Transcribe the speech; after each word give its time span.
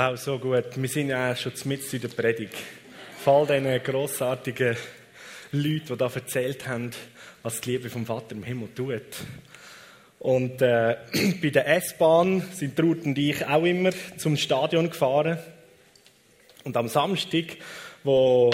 Wow, 0.00 0.16
so 0.16 0.38
gut. 0.38 0.64
Wir 0.76 0.88
sind 0.88 1.08
ja 1.08 1.34
schon 1.34 1.50
mitten 1.64 1.96
in 1.96 2.02
der 2.02 2.06
Predigt. 2.06 2.54
Vor 3.18 3.48
all 3.48 3.60
diesen 3.60 3.82
grossartigen 3.82 4.76
Leuten, 5.50 5.86
die 5.88 5.96
da 5.96 6.08
erzählt 6.14 6.68
haben, 6.68 6.92
was 7.42 7.60
die 7.60 7.72
Liebe 7.72 7.90
vom 7.90 8.06
Vater 8.06 8.36
im 8.36 8.44
Himmel 8.44 8.68
tut. 8.76 9.02
Und 10.20 10.62
äh, 10.62 10.98
bei 11.42 11.50
der 11.50 11.66
S-Bahn 11.78 12.44
sind 12.52 12.78
Ruth 12.78 13.06
und 13.06 13.18
ich 13.18 13.44
auch 13.44 13.64
immer 13.64 13.90
zum 14.16 14.36
Stadion 14.36 14.88
gefahren. 14.88 15.36
Und 16.62 16.76
am 16.76 16.86
Samstag, 16.86 17.56
wo 18.04 18.52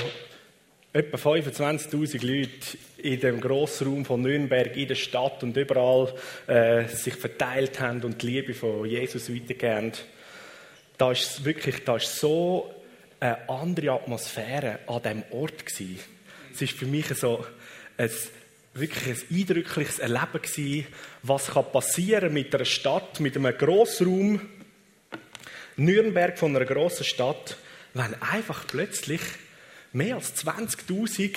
etwa 0.95 1.19
25.000 1.19 2.27
Leute 2.27 2.79
in 2.97 3.21
dem 3.21 3.43
Grossraum 3.43 4.07
von 4.07 4.23
Nürnberg 4.23 4.75
in 4.79 4.89
der 4.89 4.95
Stadt 4.95 5.43
und 5.43 5.55
überall 5.59 6.11
äh, 6.47 6.89
sich 6.89 7.17
verteilt 7.17 7.81
haben 7.81 8.03
und 8.03 8.23
die 8.23 8.29
Liebe 8.29 8.55
von 8.55 8.87
Jesus 8.87 9.31
weitergeben, 9.31 9.93
da 10.97 11.13
ist 11.13 11.45
wirklich, 11.45 11.85
da 11.85 11.97
ist 11.97 12.19
so 12.19 12.73
eine 13.21 13.49
andere 13.49 13.93
Atmosphäre 13.93 14.81
an 14.87 15.03
diesem 15.03 15.23
Ort 15.31 15.67
gewesen. 15.67 15.99
Es 16.53 16.63
ist 16.63 16.75
für 16.75 16.87
mich 16.87 17.07
so 17.09 17.45
ein, 17.97 18.11
wirklich 18.75 19.07
ein 19.31 19.39
eindrückliches 19.39 19.99
Erleben 19.99 20.43
gewesen, 20.43 20.87
was 21.23 21.47
kann 21.49 21.71
passieren 21.73 22.33
mit 22.33 22.55
einer 22.55 22.65
Stadt, 22.65 23.21
mit 23.21 23.37
einem 23.37 23.57
Grossraum, 23.57 24.41
Nürnberg 25.77 26.39
von 26.39 26.55
einer 26.55 26.65
grossen 26.65 27.05
Stadt, 27.05 27.57
wenn 27.95 28.15
einfach 28.23 28.67
plötzlich 28.67 29.21
mehr 29.93 30.17
als 30.17 30.35
20.000 30.45 31.37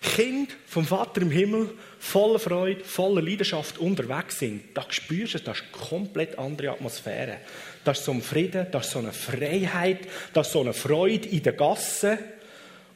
Kinder 0.00 0.52
vom 0.66 0.86
Vater 0.86 1.20
im 1.20 1.30
Himmel 1.30 1.70
voller 1.98 2.38
Freude, 2.38 2.82
voller 2.84 3.20
Leidenschaft 3.20 3.78
unterwegs 3.78 4.38
sind. 4.38 4.62
Da 4.74 4.84
spürst 4.88 5.34
du, 5.34 5.38
das 5.40 5.58
ist 5.58 5.64
eine 5.64 5.88
komplett 5.88 6.38
andere 6.38 6.70
Atmosphäre. 6.70 7.38
Das 7.84 7.98
ist 7.98 8.06
so 8.06 8.12
ein 8.12 8.22
Frieden, 8.22 8.66
das 8.72 8.86
ist 8.86 8.92
so 8.92 8.98
eine 8.98 9.12
Freiheit, 9.12 10.00
das 10.32 10.46
ist 10.46 10.52
so 10.54 10.60
eine 10.60 10.72
Freude 10.72 11.28
in 11.28 11.42
den 11.42 11.56
Gassen. 11.56 12.18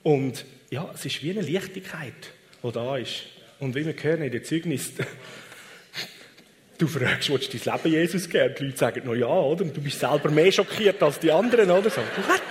Und 0.03 0.47
ja, 0.71 0.91
es 0.95 1.05
ist 1.05 1.23
wie 1.23 1.31
eine 1.31 1.43
Leichtigkeit, 1.43 2.15
die 2.63 2.73
da 2.73 2.97
ist. 2.97 3.25
Und 3.61 3.75
wie 3.75 3.85
wir 3.85 3.95
hören 3.95 4.23
in 4.23 4.33
den 4.33 4.45
Zeugnis, 4.45 4.93
du 6.79 6.87
fragst, 6.87 7.29
willst 7.29 7.53
du 7.53 7.59
dein 7.59 7.77
Leben 7.77 7.93
Jesus 7.93 8.29
geben? 8.29 8.55
Die 8.59 8.65
Leute 8.65 8.79
sagen 8.79 9.03
noch 9.05 9.15
ja, 9.15 9.27
oder? 9.27 9.65
Und 9.65 9.77
du 9.77 9.83
bist 9.83 10.01
selber 10.01 10.31
mehr 10.31 10.51
schockiert 10.51 11.03
als 11.03 11.19
die 11.19 11.31
anderen, 11.31 11.71
oder? 11.71 11.91
So, 11.91 12.01
what? 12.01 12.43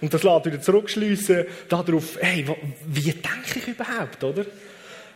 Und 0.00 0.12
das 0.12 0.22
lässt 0.22 0.46
wieder 0.46 0.60
zurückschliessen 0.60 1.46
darauf, 1.68 2.18
hey, 2.20 2.46
wie 2.86 3.12
denke 3.12 3.58
ich 3.58 3.68
überhaupt, 3.68 4.22
oder? 4.22 4.44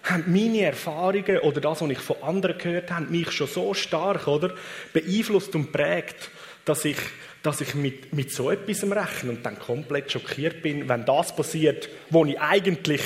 Haben 0.05 0.25
meine 0.29 0.63
Erfahrungen 0.63 1.39
oder 1.41 1.61
das, 1.61 1.81
was 1.81 1.91
ich 1.91 1.99
von 1.99 2.17
anderen 2.23 2.59
gehört 2.59 2.91
habe, 2.91 3.07
mich 3.07 3.31
schon 3.33 3.49
so 3.49 3.75
stark, 3.75 4.27
oder? 4.27 4.55
Beeinflusst 4.93 5.55
und 5.55 5.73
prägt, 5.73 6.31
dass 6.65 6.85
ich, 6.85 6.97
dass 7.43 7.61
ich 7.61 7.75
mit, 7.75 8.13
mit 8.13 8.33
so 8.33 8.51
etwas 8.51 8.83
rechne 8.85 9.31
und 9.31 9.45
dann 9.45 9.59
komplett 9.59 10.13
schockiert 10.13 10.63
bin, 10.63 10.89
wenn 10.89 11.05
das 11.05 11.35
passiert, 11.35 11.89
wo 12.11 12.25
ich 12.25 12.41
eigentlich 12.41 13.03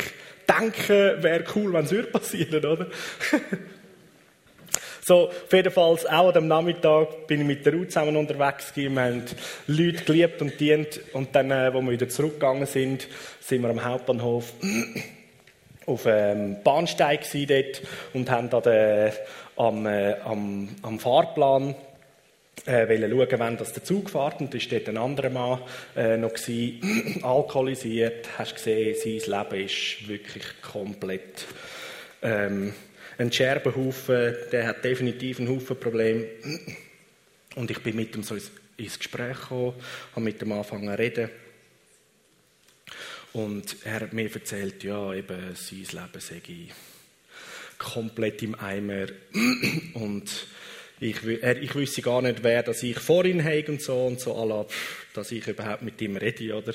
denke, 0.48 1.19
wäre 1.20 1.45
cool, 1.55 1.73
wenn 1.73 1.84
es 1.84 1.92
würde 1.92 2.09
passieren, 2.09 2.64
oder? 2.64 2.86
So, 5.05 5.28
auf 5.28 5.53
jeden 5.53 5.73
Fall, 5.73 5.97
auch 6.11 6.28
an 6.28 6.33
dem 6.33 6.48
Nachmittag 6.48 7.27
bin 7.27 7.41
ich 7.41 7.47
mit 7.47 7.67
der 7.67 7.75
Ruth 7.75 7.91
zusammen 7.91 8.17
unterwegs 8.17 8.73
gewesen. 8.73 8.95
Wir 8.95 9.03
haben 9.03 9.25
Leute 9.67 10.05
geliebt 10.05 10.41
und 10.42 10.61
dient. 10.61 11.01
Und 11.12 11.34
dann, 11.34 11.51
äh, 11.51 11.75
wo 11.75 11.81
wir 11.81 11.92
wieder 11.92 12.09
zurückgegangen 12.09 12.67
sind, 12.67 13.09
sind 13.41 13.62
wir 13.62 13.70
am 13.70 13.84
Hauptbahnhof 13.84 14.53
auf 15.87 16.03
dem 16.05 16.12
ähm, 16.14 16.56
Bahnsteig 16.62 17.27
dort 17.33 17.83
und 18.14 18.31
haben 18.31 18.48
da 18.51 18.61
den, 18.61 19.13
am, 19.57 19.86
äh, 19.86 20.14
am, 20.24 20.69
am 20.83 20.98
Fahrplan 20.98 21.74
äh, 22.67 22.89
wollen 22.89 23.11
schauen, 23.11 23.41
wann 23.41 23.57
das 23.57 23.73
der 23.73 23.85
Zug 23.85 24.11
fährt. 24.11 24.41
Und 24.41 24.55
da 24.55 24.58
war 24.58 24.67
dort 24.70 24.89
ein 24.89 24.97
anderer 24.97 25.30
Mann 25.30 25.58
äh, 25.97 26.17
noch 26.17 26.33
gewesen, 26.33 27.20
alkoholisiert. 27.23 28.29
Hast 28.39 28.55
gesehen, 28.55 28.95
sein 28.97 29.39
Leben 29.39 29.64
ist 29.64 30.08
wirklich 30.08 30.45
komplett 30.63 31.47
ähm, 32.23 32.73
ein 33.18 33.33
Scherbenhaufen, 33.33 34.34
der 34.50 34.67
hat 34.67 34.84
definitiv 34.84 35.39
einen 35.39 35.48
Haufen 35.48 35.78
Probleme. 35.78 36.27
Und 37.55 37.70
ich 37.70 37.78
bin 37.80 37.96
mit 37.96 38.14
ihm 38.17 38.23
so 38.23 38.36
ins 38.77 38.98
Gespräch 38.98 39.40
gekommen, 39.40 39.74
habe 40.12 40.20
mit 40.20 40.40
ihm 40.42 40.52
angefangen 40.52 40.89
zu 40.89 40.98
reden. 40.98 41.30
Und 43.33 43.77
er 43.84 44.00
hat 44.00 44.12
mir 44.12 44.33
erzählt, 44.33 44.84
ja, 44.84 45.14
eben, 45.14 45.55
sein 45.55 45.78
Leben 45.78 46.20
sei 46.20 46.40
komplett 47.78 48.42
im 48.42 48.55
Eimer. 48.55 49.06
Und 49.94 50.46
ich, 51.00 51.17
er, 51.42 51.61
ich 51.61 51.74
wüsste 51.74 52.02
gar 52.02 52.23
nicht, 52.23 52.44
wer 52.44 52.62
dass 52.62 52.83
ich 52.83 52.98
vor 52.98 53.24
ihm 53.24 53.42
habe 53.42 53.64
und 53.67 53.83
so 53.83 54.06
und 54.06 54.20
so, 54.20 54.68
dass 55.14 55.33
ich 55.33 55.48
überhaupt 55.48 55.83
mit 55.83 56.00
ihm 56.00 56.17
rede, 56.17 56.55
oder? 56.55 56.74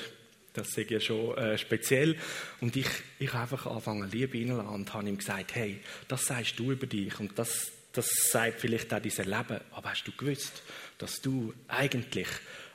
Das 0.58 0.76
ist 0.76 0.90
ja 0.90 1.00
schon 1.00 1.36
äh, 1.38 1.56
speziell. 1.56 2.16
Und 2.60 2.76
ich, 2.76 2.88
ich 3.18 3.32
habe 3.32 3.42
einfach 3.42 3.66
angefangen, 3.66 4.10
Liebe 4.10 4.38
reinzulassen 4.38 4.74
und 4.74 4.94
habe 4.94 5.08
ihm 5.08 5.18
gesagt, 5.18 5.54
hey, 5.54 5.80
das 6.08 6.26
sagst 6.26 6.58
du 6.58 6.72
über 6.72 6.86
dich 6.86 7.18
und 7.20 7.38
das, 7.38 7.70
das 7.92 8.08
sagt 8.30 8.60
vielleicht 8.60 8.92
auch 8.92 9.00
dein 9.00 9.26
Leben. 9.26 9.60
Aber 9.70 9.90
hast 9.90 10.04
du 10.04 10.12
gewusst, 10.12 10.62
dass 10.98 11.20
du 11.20 11.54
eigentlich 11.68 12.28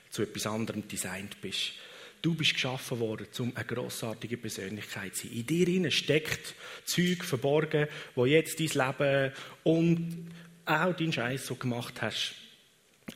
zu 0.10 0.22
etwas 0.22 0.48
anderem 0.48 0.88
designt 0.88 1.42
bist? 1.42 1.74
Du 2.22 2.36
bist 2.36 2.54
geschaffen 2.54 3.00
worden, 3.00 3.28
um 3.40 3.52
eine 3.54 3.66
grossartige 3.66 4.38
Persönlichkeit 4.38 5.14
zu 5.14 5.28
sein. 5.28 5.36
In 5.36 5.46
dir 5.46 5.92
steckt 5.92 6.56
Zeug 6.86 7.26
verborgen, 7.26 7.88
wo 8.16 8.26
jetzt 8.26 8.62
dein 8.62 8.88
Leben 8.88 9.34
und 9.64 10.32
auch 10.66 10.94
deinen 10.96 11.12
Scheiß 11.12 11.46
so 11.48 11.56
gemacht 11.56 12.02
hast, 12.02 12.36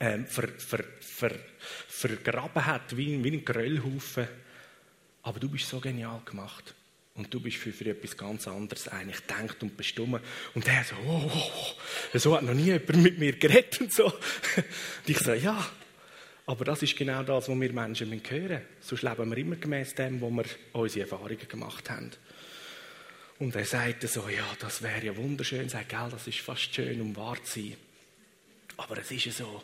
ähm, 0.01 0.25
ver, 0.25 0.49
ver, 0.57 0.83
ver, 0.99 1.31
vergraben 1.87 2.65
hat, 2.65 2.97
wie, 2.97 3.23
wie 3.23 3.31
ein 3.31 3.45
Gröllhaufen 3.45 4.27
aber 5.27 5.41
du 5.41 5.49
bist 5.49 5.67
so 5.67 5.81
genial 5.81 6.21
gemacht. 6.23 6.73
Und 7.13 7.33
du 7.33 7.41
bist 7.41 7.57
für, 7.57 7.73
für 7.73 7.89
etwas 7.89 8.15
ganz 8.15 8.47
anderes 8.47 8.87
eigentlich 8.87 9.19
denkt 9.21 9.61
und 9.61 9.75
bestimmt. 9.75 10.21
Und 10.53 10.67
er 10.67 10.85
so, 10.85 10.95
oh, 11.05 11.29
oh, 11.33 11.51
oh, 12.13 12.17
so 12.17 12.37
hat 12.37 12.43
noch 12.43 12.53
nie 12.53 12.67
jemand 12.67 12.95
mit 12.95 13.19
mir 13.19 13.33
geredet 13.33 13.81
und 13.81 13.91
so. 13.91 14.05
Und 14.05 14.13
ich 15.05 15.19
so, 15.19 15.33
ja, 15.33 15.69
aber 16.45 16.63
das 16.63 16.81
ist 16.81 16.95
genau 16.95 17.23
das, 17.23 17.49
was 17.49 17.59
wir 17.59 17.73
Menschen 17.73 18.09
hören 18.09 18.47
müssen. 18.47 18.61
Sonst 18.79 19.01
leben 19.01 19.29
wir 19.29 19.37
immer 19.37 19.55
gemäß 19.57 19.95
dem, 19.95 20.21
wo 20.21 20.29
wir 20.29 20.45
unsere 20.71 21.01
Erfahrungen 21.01 21.47
gemacht 21.49 21.89
haben. 21.89 22.11
Und 23.39 23.53
er 23.53 23.65
sagte 23.65 24.07
so, 24.07 24.29
ja, 24.29 24.47
das 24.59 24.81
wäre 24.81 25.07
ja 25.07 25.17
wunderschön. 25.17 25.67
Sagt, 25.67 25.89
gell, 25.89 26.07
das 26.09 26.25
ist 26.25 26.39
fast 26.39 26.73
schön, 26.73 27.01
um 27.01 27.13
wahr 27.17 27.43
zu 27.43 27.59
sein. 27.59 27.75
Aber 28.77 28.97
es 28.97 29.11
ist 29.11 29.25
ja 29.25 29.31
so. 29.33 29.61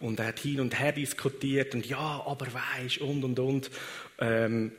Und 0.00 0.18
er 0.18 0.26
hat 0.26 0.40
hin 0.40 0.60
und 0.60 0.78
her 0.78 0.92
diskutiert 0.92 1.74
und 1.74 1.86
ja, 1.86 2.22
aber 2.26 2.48
weisst 2.52 2.98
und 2.98 3.22
und 3.22 3.38
und. 3.38 3.70
Ähm, 4.18 4.72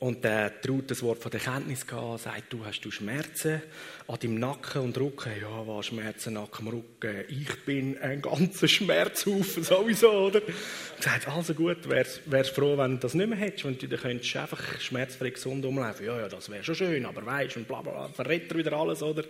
und 0.00 0.24
der 0.24 0.62
traut 0.62 0.90
das 0.90 1.02
Wort 1.02 1.22
von 1.22 1.30
der 1.30 1.40
Kenntnis 1.40 1.86
gehabt, 1.86 2.22
sagt, 2.22 2.50
du 2.50 2.64
hast 2.64 2.80
du 2.80 2.90
Schmerzen 2.90 3.60
an 4.08 4.18
deinem 4.18 4.36
Nacken 4.36 4.80
und 4.80 4.98
Rücken. 4.98 5.30
Ja, 5.38 5.66
was 5.66 5.86
Schmerzen, 5.86 6.32
Nacken, 6.32 6.68
Rücken. 6.68 7.24
Ich 7.28 7.64
bin 7.66 7.98
ein 7.98 8.22
ganzer 8.22 8.66
Schmerzhaufen 8.66 9.62
sowieso, 9.62 10.10
oder? 10.10 10.40
Und 10.40 11.02
sagt, 11.02 11.28
also 11.28 11.52
gut, 11.52 11.86
wärst, 11.86 12.50
froh, 12.54 12.78
wenn 12.78 12.92
du 12.92 12.96
das 12.96 13.12
nicht 13.12 13.28
mehr 13.28 13.38
hättest, 13.38 13.66
wenn 13.66 13.76
du 13.76 13.88
dann 13.88 14.00
könntest 14.00 14.34
einfach 14.36 14.80
schmerzfrei 14.80 15.30
gesund 15.30 15.66
umlaufen. 15.66 16.06
Ja, 16.06 16.18
ja, 16.18 16.28
das 16.30 16.48
wäre 16.48 16.64
schon 16.64 16.76
schön, 16.76 17.04
aber 17.04 17.26
weißt 17.26 17.58
und 17.58 17.68
bla, 17.68 17.82
bla, 17.82 17.92
bla, 17.92 18.08
verrät 18.08 18.50
er 18.50 18.56
wieder 18.56 18.72
alles, 18.72 19.02
oder? 19.02 19.24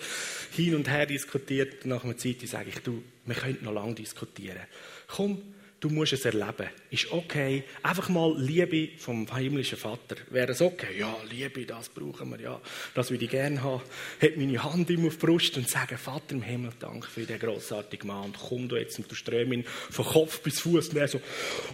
Hin 0.53 0.77
und 0.77 0.89
her 0.89 1.05
diskutiert. 1.05 1.85
Nach 1.85 2.05
einer 2.05 2.17
Zeit 2.17 2.43
sage 2.47 2.69
ich, 2.69 2.79
du, 2.79 3.03
wir 3.27 3.35
könnten 3.35 3.65
noch 3.65 3.75
lange 3.75 3.95
diskutieren. 3.95 4.61
Komm, 5.09 5.43
du 5.81 5.89
musst 5.89 6.13
es 6.13 6.25
erleben. 6.25 6.69
Ist 6.91 7.11
okay. 7.11 7.65
Einfach 7.83 8.09
mal 8.09 8.35
Liebe 8.37 8.91
vom 8.99 9.27
himmlischen 9.35 9.79
Vater. 9.79 10.17
Wäre 10.31 10.53
es 10.53 10.61
okay? 10.61 10.99
Ja, 10.99 11.17
Liebe, 11.31 11.65
das 11.65 11.89
brauchen 11.89 12.31
wir, 12.31 12.41
ja. 12.41 12.61
Das 12.95 13.11
würde 13.11 13.25
ich 13.25 13.31
gerne 13.31 13.63
haben. 13.63 13.83
Hätte 14.19 14.39
meine 14.39 14.63
Hand 14.63 14.91
ihm 14.91 15.07
auf 15.07 15.17
die 15.17 15.27
Brust 15.27 15.57
und 15.57 15.69
sage, 15.69 15.97
Vater 15.97 16.33
im 16.33 16.43
Himmel, 16.43 16.73
danke 16.79 17.09
für 17.09 17.23
den 17.23 17.39
grossartigen 17.39 18.07
Mann. 18.09 18.25
Und 18.27 18.39
komm 18.39 18.69
du 18.69 18.77
jetzt 18.77 18.99
und 18.99 19.11
du 19.11 19.15
strömst 19.15 19.53
ihn 19.53 19.65
von 19.65 20.05
Kopf 20.05 20.41
bis 20.41 20.61
Fuß 20.61 20.91
und 20.91 20.97
er 20.99 21.09
so, 21.09 21.21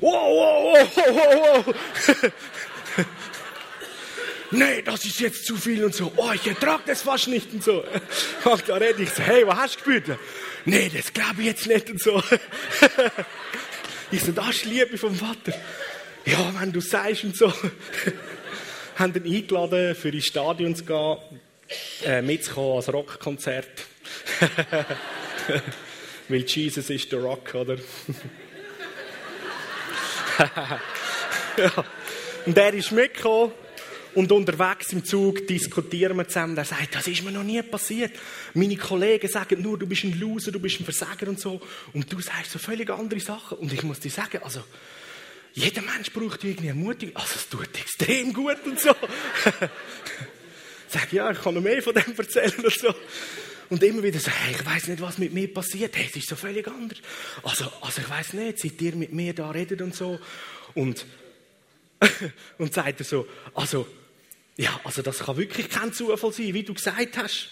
wow, 0.00 0.12
wow, 0.12 0.92
wow, 0.94 1.66
wow, 1.66 1.66
wow. 1.66 3.04
nee, 4.52 4.82
das 4.82 5.04
ist 5.04 5.20
jetzt 5.20 5.44
zu 5.44 5.56
viel 5.56 5.84
und 5.84 5.94
so. 5.94 6.12
Oh, 6.16 6.30
ich 6.32 6.46
ertrage 6.46 6.84
das 6.86 7.02
fast 7.02 7.26
nicht 7.28 7.52
und 7.52 7.64
so. 7.64 7.84
Und 8.44 8.64
da 8.68 8.76
rede 8.76 9.02
ich 9.02 9.10
so, 9.10 9.22
hey, 9.22 9.46
was 9.46 9.56
hast 9.56 9.80
du 9.80 9.90
gespürt? 9.90 10.18
Nee, 10.64 10.90
das 10.94 11.12
glaube 11.12 11.40
ich 11.40 11.46
jetzt 11.46 11.66
nicht 11.66 11.90
und 11.90 12.00
so. 12.00 12.22
Ich 14.12 14.22
so, 14.22 14.32
das 14.32 14.50
ist 14.50 14.64
Liebe 14.64 14.96
vom 14.96 15.14
Vater. 15.14 15.52
Ja, 16.24 16.52
wenn 16.58 16.72
du 16.72 16.80
sagst 16.80 17.24
und 17.24 17.36
so. 17.36 17.52
haben 18.96 19.14
ihn 19.14 19.36
eingeladen, 19.36 19.94
für 19.94 20.08
ins 20.08 20.26
Stadion 20.26 20.74
zu 20.74 20.84
gehen, 20.84 21.16
äh, 22.04 22.22
mitzukommen 22.22 22.76
als 22.76 22.92
Rockkonzert. 22.92 23.68
Weil 26.28 26.44
Jesus 26.44 26.90
ist 26.90 27.12
der 27.12 27.20
Rock, 27.20 27.54
oder? 27.54 27.76
ja. 31.56 31.84
Und 32.44 32.56
er 32.56 32.74
ist 32.74 32.92
mitgekommen 32.92 33.52
Und 34.16 34.32
unterwegs 34.32 34.94
im 34.94 35.04
Zug 35.04 35.46
diskutieren 35.46 36.16
wir 36.16 36.26
zusammen. 36.26 36.56
Er 36.56 36.64
sagt, 36.64 36.94
das 36.94 37.06
ist 37.06 37.22
mir 37.22 37.32
noch 37.32 37.42
nie 37.42 37.60
passiert. 37.60 38.12
Meine 38.54 38.74
Kollegen 38.78 39.28
sagen 39.28 39.60
nur, 39.60 39.78
du 39.78 39.86
bist 39.86 40.04
ein 40.04 40.18
Loser, 40.18 40.52
du 40.52 40.58
bist 40.58 40.80
ein 40.80 40.84
Versager 40.84 41.28
und 41.28 41.38
so. 41.38 41.60
Und 41.92 42.10
du 42.10 42.18
sagst 42.22 42.50
so 42.50 42.58
völlig 42.58 42.88
andere 42.88 43.20
Sachen. 43.20 43.58
Und 43.58 43.70
ich 43.74 43.82
muss 43.82 44.00
dir 44.00 44.10
sagen, 44.10 44.40
also, 44.42 44.64
jeder 45.52 45.82
Mensch 45.82 46.10
braucht 46.14 46.42
irgendwie 46.44 46.68
Ermutigung. 46.68 47.14
Also, 47.14 47.34
es 47.34 47.46
tut 47.46 47.68
extrem 47.78 48.32
gut 48.32 48.56
und 48.64 48.80
so. 48.80 48.94
Sag, 50.88 51.12
ja, 51.12 51.30
ich 51.30 51.38
kann 51.42 51.52
noch 51.52 51.60
mehr 51.60 51.82
von 51.82 51.92
dem 51.92 52.16
erzählen 52.16 52.64
und 52.64 52.72
so. 52.72 52.94
Und 53.68 53.82
immer 53.82 54.02
wieder 54.02 54.18
so, 54.18 54.30
hey, 54.30 54.54
ich 54.58 54.64
weiß 54.64 54.88
nicht, 54.88 55.02
was 55.02 55.18
mit 55.18 55.34
mir 55.34 55.52
passiert. 55.52 55.94
Hey, 55.94 56.06
es 56.08 56.16
ist 56.16 56.30
so 56.30 56.36
völlig 56.36 56.66
anders. 56.66 57.00
Also, 57.42 57.70
also 57.82 58.00
ich 58.00 58.08
weiß 58.08 58.32
nicht, 58.32 58.60
seit 58.60 58.80
ihr 58.80 58.96
mit 58.96 59.12
mir 59.12 59.34
da 59.34 59.50
redet 59.50 59.82
und 59.82 59.94
so. 59.94 60.18
Und, 60.72 61.04
und 62.56 62.72
sagt 62.72 63.00
er 63.00 63.04
so, 63.04 63.26
also, 63.52 63.86
ja, 64.56 64.80
also 64.84 65.02
das 65.02 65.18
kann 65.18 65.36
wirklich 65.36 65.68
kein 65.68 65.92
Zufall 65.92 66.32
sein, 66.32 66.54
wie 66.54 66.62
du 66.62 66.74
gesagt 66.74 67.18
hast. 67.18 67.48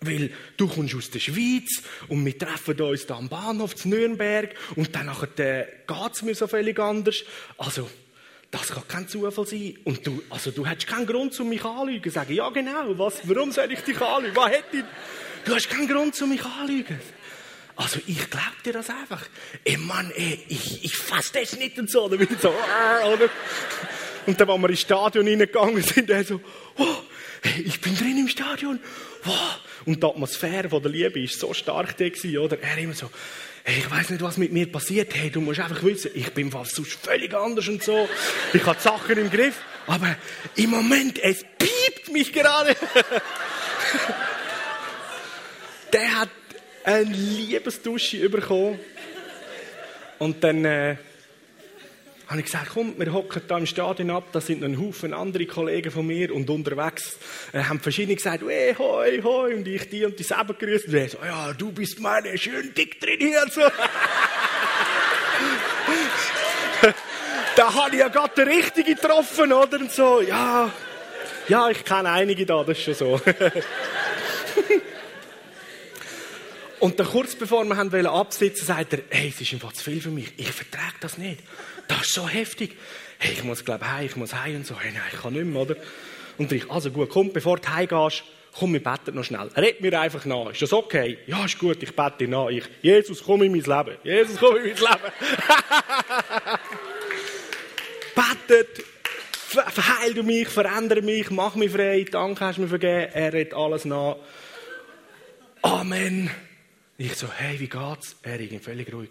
Weil 0.00 0.30
du 0.56 0.68
kommst 0.68 0.94
aus 0.94 1.10
der 1.10 1.18
Schweiz 1.18 1.82
und 2.06 2.24
wir 2.24 2.38
treffen 2.38 2.80
uns 2.80 3.06
da 3.06 3.16
am 3.16 3.28
Bahnhof 3.28 3.74
zu 3.74 3.88
Nürnberg 3.88 4.54
und 4.76 4.94
dann 4.94 5.06
nachher 5.06 5.26
geht 5.26 6.12
es 6.12 6.22
mir 6.22 6.34
so 6.36 6.46
völlig 6.46 6.78
anders. 6.78 7.24
Also, 7.56 7.90
das 8.50 8.68
kann 8.68 8.86
kein 8.86 9.08
Zufall 9.08 9.46
sein. 9.46 9.76
Und 9.84 10.06
du, 10.06 10.22
also 10.30 10.52
du 10.52 10.64
hättest 10.64 10.86
keinen 10.86 11.06
Grund, 11.06 11.38
um 11.40 11.48
mich 11.48 11.64
anzulügen. 11.64 12.12
Sagen, 12.12 12.32
ja 12.32 12.48
genau, 12.50 12.96
was, 12.96 13.20
warum 13.24 13.50
soll 13.50 13.72
ich 13.72 13.80
dich 13.80 14.00
anlügen? 14.00 14.36
Was 14.36 14.50
hätte 14.50 14.76
ich? 14.76 14.84
Du 15.44 15.54
hast 15.54 15.68
keinen 15.68 15.88
Grund, 15.88 16.20
um 16.22 16.28
mich 16.28 16.44
anzulügen. 16.44 17.00
Also 17.74 18.00
ich 18.06 18.30
glaube 18.30 18.56
dir 18.64 18.72
das 18.72 18.90
einfach. 18.90 19.24
Ey 19.64 19.76
Mann, 19.76 20.10
ey, 20.14 20.44
ich, 20.48 20.84
ich 20.84 20.96
fasse 20.96 21.32
das 21.34 21.56
nicht 21.56 21.78
und 21.78 21.90
so. 21.90 22.04
Oder 22.04 22.18
wieder 22.18 22.36
so, 22.40 22.48
oder? 23.12 23.28
Und 24.28 24.38
dann, 24.38 24.50
als 24.50 24.60
wir 24.60 24.68
ins 24.68 24.80
Stadion 24.80 25.26
reingegangen 25.26 25.82
sind, 25.82 26.10
er 26.10 26.22
so, 26.22 26.38
oh, 26.76 26.96
ich 27.64 27.80
bin 27.80 27.96
drin 27.96 28.18
im 28.18 28.28
Stadion. 28.28 28.78
Wow. 29.24 29.58
Und 29.86 30.02
die 30.02 30.06
Atmosphäre 30.06 30.68
von 30.68 30.82
der 30.82 30.92
Liebe 30.92 31.18
war 31.18 31.28
so 31.28 31.54
stark 31.54 31.96
da 31.96 32.06
gewesen, 32.06 32.36
oder? 32.36 32.60
Er 32.60 32.76
immer 32.76 32.92
so, 32.92 33.08
hey, 33.64 33.78
ich 33.78 33.90
weiß 33.90 34.10
nicht, 34.10 34.20
was 34.20 34.36
mit 34.36 34.52
mir 34.52 34.70
passiert. 34.70 35.14
Hey, 35.14 35.30
du 35.30 35.40
musst 35.40 35.60
einfach 35.60 35.82
wissen, 35.82 36.10
ich 36.12 36.30
bin 36.34 36.50
fast 36.50 36.74
sonst 36.74 36.98
völlig 37.02 37.32
anders 37.32 37.68
und 37.68 37.82
so. 37.82 38.06
Ich 38.52 38.66
habe 38.66 38.78
Sachen 38.78 39.16
im 39.16 39.30
Griff. 39.30 39.62
Aber 39.86 40.14
im 40.56 40.68
Moment, 40.68 41.24
es 41.24 41.46
piept 41.56 42.12
mich 42.12 42.30
gerade. 42.30 42.76
Der 45.94 46.20
hat 46.20 46.28
eine 46.84 47.04
Liebesdusche 47.04 48.28
bekommen. 48.28 48.78
Und 50.18 50.44
dann, 50.44 50.66
äh, 50.66 50.96
habe 52.28 52.40
ich 52.40 52.46
gesagt, 52.46 52.70
komm, 52.74 52.94
wir 52.98 53.12
hocken 53.12 53.40
da 53.48 53.56
im 53.56 53.64
Stadion 53.64 54.10
ab, 54.10 54.24
da 54.32 54.40
sind 54.42 54.62
ein 54.62 54.78
Haufen 54.78 55.14
andere 55.14 55.46
Kollegen 55.46 55.90
von 55.90 56.06
mir 56.06 56.34
und 56.34 56.50
unterwegs 56.50 57.16
äh, 57.52 57.62
haben 57.62 57.80
verschiedene 57.80 58.16
gesagt, 58.16 58.44
hey, 58.46 58.74
hoi, 58.78 59.22
hoi, 59.22 59.54
und 59.54 59.66
ich 59.66 59.88
die 59.88 60.04
und 60.04 60.18
die 60.18 60.24
selber 60.24 60.52
grüßt. 60.52 60.88
Und 60.88 60.94
ich 60.94 61.12
so, 61.12 61.18
ja, 61.24 61.54
du 61.54 61.72
bist 61.72 62.00
meine 62.00 62.36
schön 62.36 62.74
dick 62.74 63.00
drin 63.00 63.16
hier. 63.18 63.46
So. 63.50 63.62
da 67.56 67.74
habe 67.74 67.94
ich 67.94 68.00
ja 68.00 68.08
gerade 68.08 68.34
den 68.34 68.48
Richtigen 68.48 68.94
getroffen, 68.94 69.50
oder? 69.50 69.80
Und 69.80 69.90
so, 69.90 70.20
ja, 70.20 70.70
ja, 71.48 71.70
ich 71.70 71.82
kenne 71.82 72.10
einige 72.10 72.44
da, 72.44 72.62
das 72.62 72.76
ist 72.76 72.84
schon 72.84 72.94
so. 72.94 73.18
Und 76.80 76.98
dann 77.00 77.06
kurz 77.06 77.34
bevor 77.34 77.64
wir 77.64 77.76
haben 77.76 78.06
absitzen 78.06 78.66
sagt 78.66 78.92
er, 78.92 79.00
hey, 79.10 79.28
es 79.28 79.40
ist 79.40 79.52
einfach 79.52 79.72
zu 79.72 79.82
viel 79.84 80.00
für 80.00 80.10
mich. 80.10 80.32
Ich 80.36 80.50
vertrage 80.52 80.94
das 81.00 81.18
nicht. 81.18 81.40
Das 81.88 82.02
ist 82.02 82.14
so 82.14 82.28
heftig. 82.28 82.76
Hey, 83.18 83.32
ich 83.32 83.44
muss, 83.44 83.64
glaube 83.64 83.90
heim, 83.90 84.06
ich 84.06 84.16
muss 84.16 84.34
heim 84.34 84.56
und 84.56 84.66
so. 84.66 84.78
Hey, 84.78 84.92
nein, 84.92 85.02
ich 85.12 85.20
kann 85.20 85.32
nicht 85.32 85.44
mehr, 85.44 85.60
oder? 85.60 85.76
Und 86.36 86.52
ich, 86.52 86.70
also 86.70 86.90
gut, 86.90 87.08
komm, 87.10 87.32
bevor 87.32 87.58
du 87.58 87.68
heimgehst, 87.68 88.22
komm, 88.52 88.72
wir 88.72 88.82
beten 88.82 89.14
noch 89.14 89.24
schnell. 89.24 89.48
Red 89.56 89.80
mir 89.80 90.00
einfach 90.00 90.24
nach. 90.24 90.50
Ist 90.50 90.62
das 90.62 90.72
okay? 90.72 91.18
Ja, 91.26 91.44
ist 91.44 91.58
gut, 91.58 91.82
ich 91.82 91.94
bete 91.94 92.28
nach. 92.28 92.48
Ich, 92.48 92.64
Jesus, 92.80 93.22
komm 93.24 93.42
in 93.42 93.52
mein 93.52 93.62
Leben. 93.62 93.98
Jesus, 94.04 94.36
komm 94.38 94.56
in 94.56 94.62
mein 94.62 94.76
Leben. 94.76 95.12
Betet, 98.48 98.84
verheil 99.32 100.14
du 100.14 100.22
mich, 100.22 100.48
verändere 100.48 101.02
mich, 101.02 101.30
mach 101.30 101.54
mich 101.54 101.70
frei, 101.70 102.04
danke 102.10 102.44
hast 102.44 102.58
du 102.58 102.62
mir 102.62 102.68
vergeben, 102.68 103.12
er 103.12 103.32
redet 103.32 103.54
alles 103.54 103.84
nach. 103.84 104.16
Amen. 105.62 106.30
Ich 107.00 107.14
so, 107.14 107.32
hey, 107.32 107.60
wie 107.60 107.68
geht's? 107.68 108.16
Er 108.24 108.40
ist 108.40 108.64
völlig 108.64 108.92
ruhig. 108.92 109.10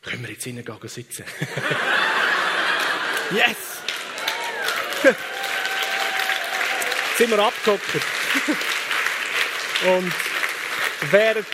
Können 0.00 0.22
wir 0.22 0.30
jetzt 0.30 0.46
innen 0.46 0.64
gehen 0.64 0.76
sitzen? 0.84 1.24
yes! 3.34 3.56
sind 7.18 7.30
wir 7.32 7.38
abgehockt. 7.40 7.82
Und 9.88 10.12
während, 11.10 11.46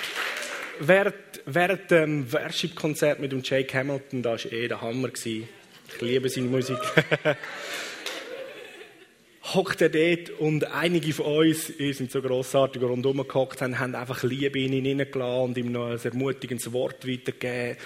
während, 0.79 1.15
während 1.47 1.91
dem 1.91 2.31
Worship-Konzert 2.31 3.21
mit 3.21 3.33
dem 3.33 3.43
Jake 3.43 3.73
Hamilton, 3.73 4.23
da 4.23 4.33
war 4.33 4.53
eh 4.53 4.69
der 4.69 4.83
Hammer. 4.83 5.09
Ich 5.15 5.47
liebe 6.01 6.29
seine 6.29 6.49
Musik. 6.49 6.77
hockt 9.55 9.81
er 9.83 9.89
dort 9.89 10.31
und 10.39 10.65
einige 10.73 11.13
von 11.13 11.27
uns, 11.27 11.71
ihr 11.71 11.95
sind 11.95 12.11
so 12.13 12.23
grossartig 12.23 12.83
rundherum 12.83 13.27
gehockt, 13.27 13.61
haben, 13.61 13.79
haben 13.79 13.95
einfach 13.95 14.23
Liebe 14.23 14.61
in 14.61 14.73
ihn 14.73 14.85
hineingelassen 14.85 15.43
und 15.43 15.59
ihm 15.59 15.73
noch 15.73 15.91
ein 15.91 15.99
ermutigendes 16.03 16.73
Wort 16.73 17.07
weitergegeben. 17.07 17.77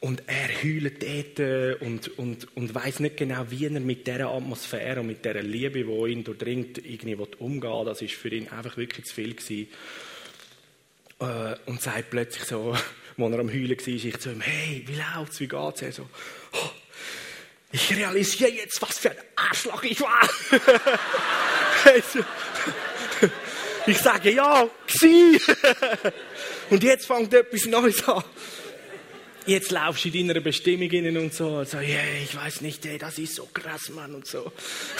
Und 0.00 0.22
er 0.26 0.48
heult 0.62 1.02
dort 1.02 1.80
und, 1.80 2.18
und, 2.18 2.56
und 2.56 2.74
weiss 2.74 3.00
nicht 3.00 3.16
genau, 3.16 3.46
wie 3.48 3.64
er 3.64 3.80
mit 3.80 4.06
dieser 4.06 4.30
Atmosphäre 4.30 5.00
und 5.00 5.06
mit 5.06 5.24
dieser 5.24 5.42
Liebe, 5.42 5.84
die 5.84 6.12
ihn 6.12 6.22
durchdringt, 6.22 6.78
irgendwie 6.78 7.16
umgehen 7.38 7.86
Das 7.86 8.02
war 8.02 8.08
für 8.08 8.28
ihn 8.28 8.48
einfach 8.48 8.76
wirklich 8.76 9.06
zu 9.06 9.14
viel. 9.14 9.34
Gewesen. 9.34 9.68
Äh, 11.20 11.56
und 11.66 11.80
sagt 11.80 12.10
plötzlich 12.10 12.44
so, 12.44 12.72
als 13.16 13.32
er 13.32 13.38
am 13.38 13.50
Heulen 13.50 13.78
war, 13.78 13.88
ich 13.88 14.18
zu 14.18 14.30
ihm, 14.30 14.42
hey, 14.42 14.84
wie 14.86 14.96
läuft's, 14.96 15.40
wie 15.40 15.48
geht's? 15.48 15.80
Er 15.80 15.92
so, 15.92 16.02
oh, 16.52 16.70
ich 17.74 17.96
realisiere 17.96 18.52
jetzt, 18.52 18.80
was 18.82 18.98
für 18.98 19.10
ein 19.10 19.16
Arschloch 19.34 19.82
ich 19.82 20.00
war. 20.00 20.20
ich 23.86 23.98
sage 23.98 24.30
ja, 24.30 24.70
sie. 24.86 25.40
Und 26.70 26.84
jetzt 26.84 27.06
fängt 27.06 27.34
etwas 27.34 27.66
Neues 27.66 28.06
an. 28.08 28.22
Jetzt 29.46 29.72
laufst 29.72 30.04
du 30.04 30.08
in 30.10 30.28
deiner 30.28 30.40
Bestimmung 30.40 30.88
innen 30.88 31.16
und 31.16 31.34
so. 31.34 31.48
Und 31.58 31.68
so, 31.68 31.78
yeah, 31.78 32.04
ich 32.22 32.36
weiß 32.36 32.60
nicht, 32.60 32.86
ey, 32.86 32.96
das 32.96 33.18
ist 33.18 33.34
so 33.34 33.48
krass, 33.52 33.88
Mann, 33.88 34.14
und 34.14 34.26
so. 34.28 34.52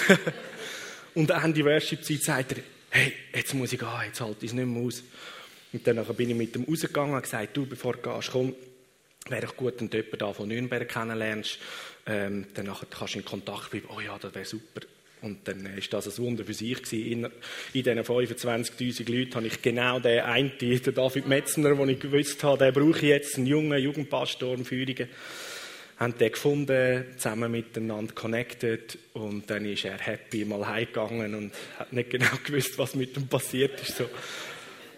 und 1.15 1.31
Ende 1.31 1.65
Worship-Zeit 1.65 2.23
sagt 2.25 2.53
er, 2.53 2.59
hey, 2.91 3.13
jetzt 3.33 3.55
muss 3.55 3.73
ich 3.73 3.79
gehen, 3.79 3.89
jetzt 4.05 4.21
halte 4.21 4.45
ich 4.45 4.51
es 4.51 4.53
nicht 4.53 4.67
mehr 4.67 4.83
aus. 4.83 5.05
Und 5.73 5.87
dann 5.87 6.05
bin 6.17 6.31
ich 6.31 6.37
mit 6.37 6.57
ihm 6.57 6.65
rausgegangen 6.65 7.15
und 7.15 7.23
gesagt, 7.23 7.57
du, 7.57 7.67
bevor 7.67 7.93
du 7.95 8.11
gehst, 8.11 8.33
komm, 8.33 8.57
wäre 9.29 9.47
doch 9.47 9.57
gut, 9.57 9.81
wenn 9.81 9.91
du 9.91 9.97
jemanden 9.97 10.35
von 10.35 10.49
Nürnberg 10.49 10.89
kennenlernst. 10.89 11.59
Ähm, 12.07 12.47
dann 12.55 12.71
kannst 12.91 13.15
du 13.15 13.19
in 13.19 13.25
Kontakt 13.25 13.71
bleiben. 13.71 13.89
Oh 13.95 14.01
ja, 14.01 14.19
das 14.19 14.35
wäre 14.35 14.45
super. 14.45 14.83
Und 15.23 15.49
dann 15.49 15.65
ist 15.79 15.91
das 15.91 16.07
ein 16.07 16.25
Wunder 16.25 16.45
für 16.45 16.53
sich. 16.53 16.93
In, 16.93 17.25
in 17.25 17.31
diesen 17.73 17.99
25.000 17.99 19.11
Leuten 19.11 19.35
habe 19.37 19.47
ich 19.47 19.63
genau 19.63 19.99
den 19.99 20.21
einen, 20.21 20.53
den 20.59 20.95
David 20.95 21.27
Metzner, 21.27 21.75
den 21.75 21.89
ich 21.89 22.01
gewusst 22.01 22.45
habe, 22.45 22.63
den 22.63 22.75
brauche 22.75 22.99
ich 22.99 23.05
jetzt, 23.05 23.39
einen 23.39 23.47
jungen 23.47 23.79
Jugendpastor 23.81 24.55
in 24.55 24.67
Führungen. 24.67 25.09
Haben 25.97 26.19
den 26.19 26.33
gefunden, 26.33 27.05
zusammen 27.17 27.53
miteinander 27.53 28.13
connected 28.13 28.99
und 29.15 29.49
dann 29.49 29.65
ist 29.65 29.85
er 29.85 29.97
happy 29.97 30.45
mal 30.45 30.67
heimgegangen 30.67 31.35
und 31.35 31.55
hat 31.79 31.93
nicht 31.93 32.11
genau 32.11 32.27
gewusst, 32.45 32.77
was 32.77 32.95
mit 32.95 33.17
ihm 33.17 33.29
passiert 33.29 33.81
ist. 33.81 33.97
So, 33.97 34.11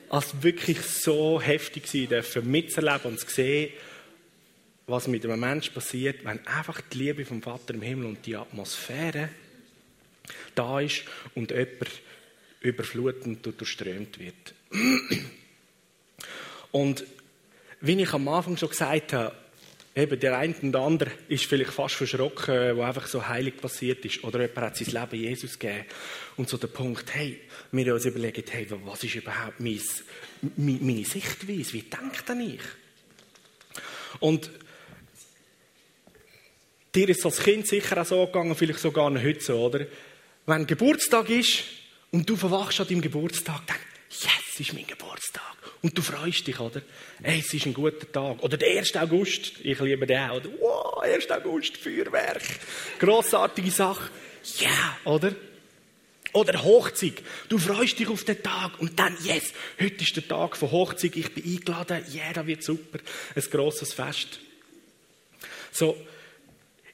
als 0.09 0.43
wirklich 0.43 0.81
so 0.81 1.41
heftig 1.41 1.85
war, 2.11 2.43
mitzuerleben 2.43 3.13
und 3.13 3.21
zu 3.21 3.29
sehen, 3.29 3.73
was 4.87 5.09
mit 5.09 5.25
einem 5.25 5.41
Menschen 5.41 5.75
passiert, 5.75 6.25
wenn 6.25 6.47
einfach 6.47 6.81
die 6.81 6.99
Liebe 6.99 7.25
vom 7.25 7.43
Vater 7.43 7.75
im 7.75 7.83
Himmel 7.83 8.07
und 8.07 8.25
die 8.25 8.37
Atmosphäre 8.37 9.31
da 10.55 10.81
ist 10.81 11.03
und 11.35 11.51
jemand 11.51 11.91
überflutend 12.61 13.47
und 13.47 13.61
durchströmt 13.61 14.19
wird. 14.19 14.55
Und 16.71 17.05
wie 17.81 18.01
ich 18.01 18.13
am 18.13 18.29
Anfang 18.29 18.57
schon 18.57 18.71
gesagt 18.71 19.13
habe, 19.13 19.35
eben 19.95 20.21
der 20.21 20.39
eine 20.39 20.55
und 20.61 20.73
der 20.73 20.81
andere 20.83 21.11
ist 21.29 21.47
vielleicht 21.47 21.71
fast 21.71 21.95
verschrocken, 21.95 22.77
wo 22.77 22.83
einfach 22.83 23.07
so 23.07 23.27
heilig 23.27 23.57
passiert 23.57 24.05
ist. 24.05 24.23
Oder 24.25 24.43
jemand 24.43 24.59
hat 24.59 24.77
sein 24.77 24.89
Leben 24.89 25.23
Jesus 25.23 25.59
gegeben. 25.59 25.85
Und 26.37 26.49
so 26.49 26.59
der 26.59 26.69
Punkt, 26.69 27.13
hey, 27.15 27.41
wir 27.73 27.95
uns 27.95 28.05
überlegen, 28.05 28.45
hey, 28.49 28.67
was 28.85 29.05
ist 29.05 29.15
überhaupt 29.15 29.61
meine, 29.61 29.81
meine 30.57 31.05
Sichtweise? 31.05 31.73
Wie 31.73 31.83
denkt 31.83 32.29
denn 32.29 32.41
ich? 32.41 32.61
Und 34.21 34.51
Dir 36.97 37.11
ist 37.11 37.27
als 37.27 37.41
Kind 37.41 37.67
sicher 37.67 38.01
auch 38.01 38.07
so 38.07 38.25
gegangen, 38.25 38.57
vielleicht 38.57 38.81
sogar 38.81 39.11
noch 39.11 39.23
heute 39.23 39.43
so, 39.43 39.59
oder? 39.59 39.87
Wenn 40.47 40.67
Geburtstag 40.67 41.29
ist 41.29 41.65
und 42.11 42.27
du 42.27 42.37
verwachst 42.37 42.81
an 42.81 42.89
deinem 42.89 43.03
Geburtstag, 43.03 43.67
dann, 43.67 43.77
yes, 44.11 44.33
es 44.55 44.61
ist 44.61 44.73
mein 44.73 44.87
Geburtstag. 44.87 45.43
Und 45.83 45.99
du 45.99 46.01
freust 46.01 46.47
dich, 46.47 46.59
oder? 46.59 46.81
Ey, 47.23 47.41
es 47.41 47.53
ist 47.53 47.67
ein 47.67 47.75
guter 47.75 48.11
Tag. 48.11 48.43
Oder 48.43 48.57
der 48.57 48.79
1. 48.79 48.97
August, 48.97 49.53
ich 49.63 49.79
liebe 49.79 50.07
den 50.07 50.31
auch? 50.31 50.41
Wow, 50.59 51.03
1. 51.03 51.31
August, 51.33 51.77
Feuerwerk. 51.77 52.43
Grossartige 52.99 53.71
Sache. 53.71 54.09
Ja, 54.59 54.71
yeah, 54.71 54.97
oder? 55.05 55.35
Oder 56.33 56.65
Hochzeit. 56.65 57.23
Du 57.51 57.59
freust 57.59 57.99
dich 57.99 58.09
auf 58.09 58.25
den 58.25 58.43
Tag 58.43 58.81
und 58.81 58.99
dann, 58.99 59.19
yes, 59.23 59.53
heute 59.79 60.03
ist 60.03 60.17
der 60.17 60.27
Tag 60.27 60.57
von 60.57 60.71
Hochzeit, 60.71 61.15
ich 61.15 61.35
bin 61.35 61.45
eingeladen, 61.45 62.05
ja, 62.11 62.23
yeah, 62.23 62.33
da 62.33 62.47
wird 62.47 62.63
super. 62.63 63.01
Ein 63.35 63.43
grosses 63.51 63.93
Fest. 63.93 64.41
So, 65.73 65.95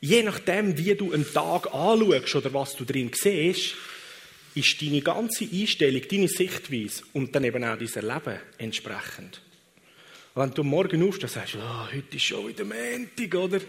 je 0.03 0.23
nachdem, 0.23 0.77
wie 0.77 0.95
du 0.95 1.13
einen 1.13 1.33
Tag 1.33 1.73
anschaust 1.73 2.35
oder 2.35 2.53
was 2.53 2.77
du 2.77 2.85
drin 2.85 3.11
siehst, 3.15 3.75
ist 4.55 4.83
deine 4.83 5.01
ganze 5.01 5.45
Einstellung, 5.45 6.03
deine 6.11 6.29
Sichtweise 6.29 7.05
und 7.15 7.35
dann 7.35 7.45
eben 7.45 7.65
auch 7.65 7.79
dein 7.79 8.07
Leben 8.07 8.41
entsprechend. 8.59 9.41
Wenn 10.35 10.51
du 10.53 10.65
morgen 10.65 11.07
aufstehst, 11.07 11.35
sagst 11.35 11.55
du, 11.55 11.59
oh, 11.59 11.87
heute 11.93 12.17
ist 12.17 12.25
schon 12.25 12.49
wieder 12.49 12.65
Montag, 12.65 13.35
oder? 13.35 13.61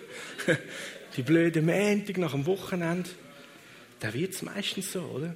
Die 1.16 1.22
blöde 1.22 1.62
Montag 1.62 2.18
nach 2.18 2.32
dem 2.32 2.46
Wochenende. 2.46 3.10
Dann 4.00 4.14
wird 4.14 4.34
es 4.34 4.42
meistens 4.42 4.92
so, 4.92 5.02
oder? 5.02 5.36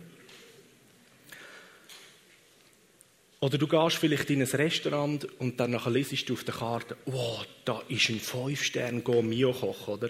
Oder 3.40 3.60
du 3.60 3.68
gehst 3.68 3.98
vielleicht 3.98 4.30
in 4.32 4.42
ein 4.42 4.48
Restaurant 4.48 5.28
und 5.40 5.60
dann 5.60 5.80
liest 5.94 6.28
du 6.28 6.34
auf 6.34 6.44
der 6.44 6.56
Karte, 6.56 6.98
wow, 7.06 7.46
da 7.66 7.84
ist 7.88 8.10
ein 8.10 8.20
5-Stern-Go-Mio-Koch, 8.20 9.88
oder? 9.88 10.10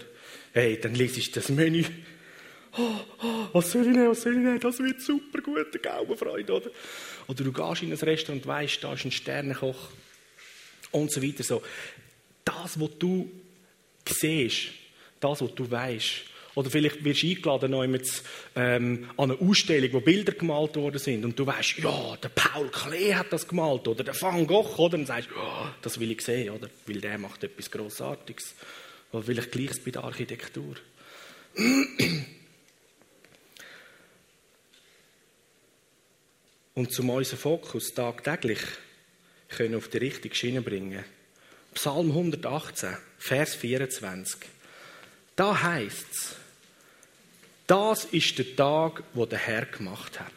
Hey, 0.52 0.80
dann 0.80 0.94
liest 0.94 1.36
du 1.36 1.40
das 1.40 1.50
Menü. 1.50 1.84
Oh, 2.76 2.94
oh, 3.22 3.48
was 3.52 3.70
soll 3.70 3.82
ich 3.82 3.88
nehmen, 3.88 4.10
was 4.10 4.22
soll 4.22 4.32
ich 4.32 4.38
nehmen? 4.38 4.60
Das 4.60 4.78
wird 4.78 5.00
super 5.02 5.42
gut, 5.42 5.66
eine 5.72 5.78
Gaumenfreude, 5.80 6.52
oder? 6.54 6.70
Oder 7.26 7.44
du 7.44 7.52
gehst 7.52 7.82
in 7.82 7.92
ein 7.92 7.98
Restaurant 7.98 8.42
und 8.42 8.48
weißt, 8.48 8.84
da 8.84 8.94
ist 8.94 9.04
ein 9.04 9.10
Sternenkoch 9.10 9.90
und 10.92 11.12
so 11.12 11.22
weiter. 11.22 11.42
So. 11.42 11.62
Das, 12.44 12.80
was 12.80 12.90
du 12.98 13.30
siehst, 14.08 14.68
das, 15.20 15.42
was 15.42 15.54
du 15.54 15.70
weißt, 15.70 16.24
oder 16.58 16.70
vielleicht 16.70 17.04
wirst 17.04 17.22
du 17.22 17.28
eingeladen 17.28 17.70
noch 17.70 17.84
ähm, 18.56 19.08
an 19.16 19.30
eine 19.30 19.40
Ausstellung, 19.40 19.92
wo 19.92 20.00
Bilder 20.00 20.32
gemalt 20.32 20.74
worden 20.74 20.98
sind 20.98 21.24
und 21.24 21.38
du 21.38 21.46
weißt, 21.46 21.78
ja, 21.78 22.16
der 22.16 22.30
Paul 22.30 22.68
Klee 22.70 23.14
hat 23.14 23.32
das 23.32 23.46
gemalt 23.46 23.86
oder 23.86 24.02
der 24.02 24.20
Van 24.20 24.44
Gogh, 24.44 24.76
oder? 24.76 24.98
Und 24.98 25.06
sagst, 25.06 25.28
oh, 25.36 25.66
das 25.82 26.00
will 26.00 26.10
ich 26.10 26.20
sehen, 26.20 26.50
oder? 26.50 26.68
Weil 26.86 27.00
der 27.00 27.16
macht 27.16 27.44
etwas 27.44 27.70
Grossartiges. 27.70 28.56
Oder 29.12 29.22
vielleicht 29.22 29.52
gleiches 29.52 29.84
bei 29.84 29.92
der 29.92 30.02
Architektur. 30.02 30.74
Und 36.74 36.92
zum 36.92 37.10
unseren 37.10 37.38
Fokus 37.38 37.94
tagtäglich 37.94 38.58
können 39.48 39.76
auf 39.76 39.86
die 39.86 39.98
richtige 39.98 40.34
Schiene 40.34 40.60
bringen. 40.60 41.04
Psalm 41.72 42.08
118, 42.08 42.96
Vers 43.16 43.54
24. 43.54 44.40
Da 45.36 45.62
heißt 45.62 46.06
es, 46.10 46.36
das 47.68 48.06
ist 48.06 48.36
der 48.38 48.56
Tag, 48.56 49.04
wo 49.14 49.26
der 49.26 49.38
Herr 49.38 49.66
gemacht 49.66 50.18
hat. 50.18 50.32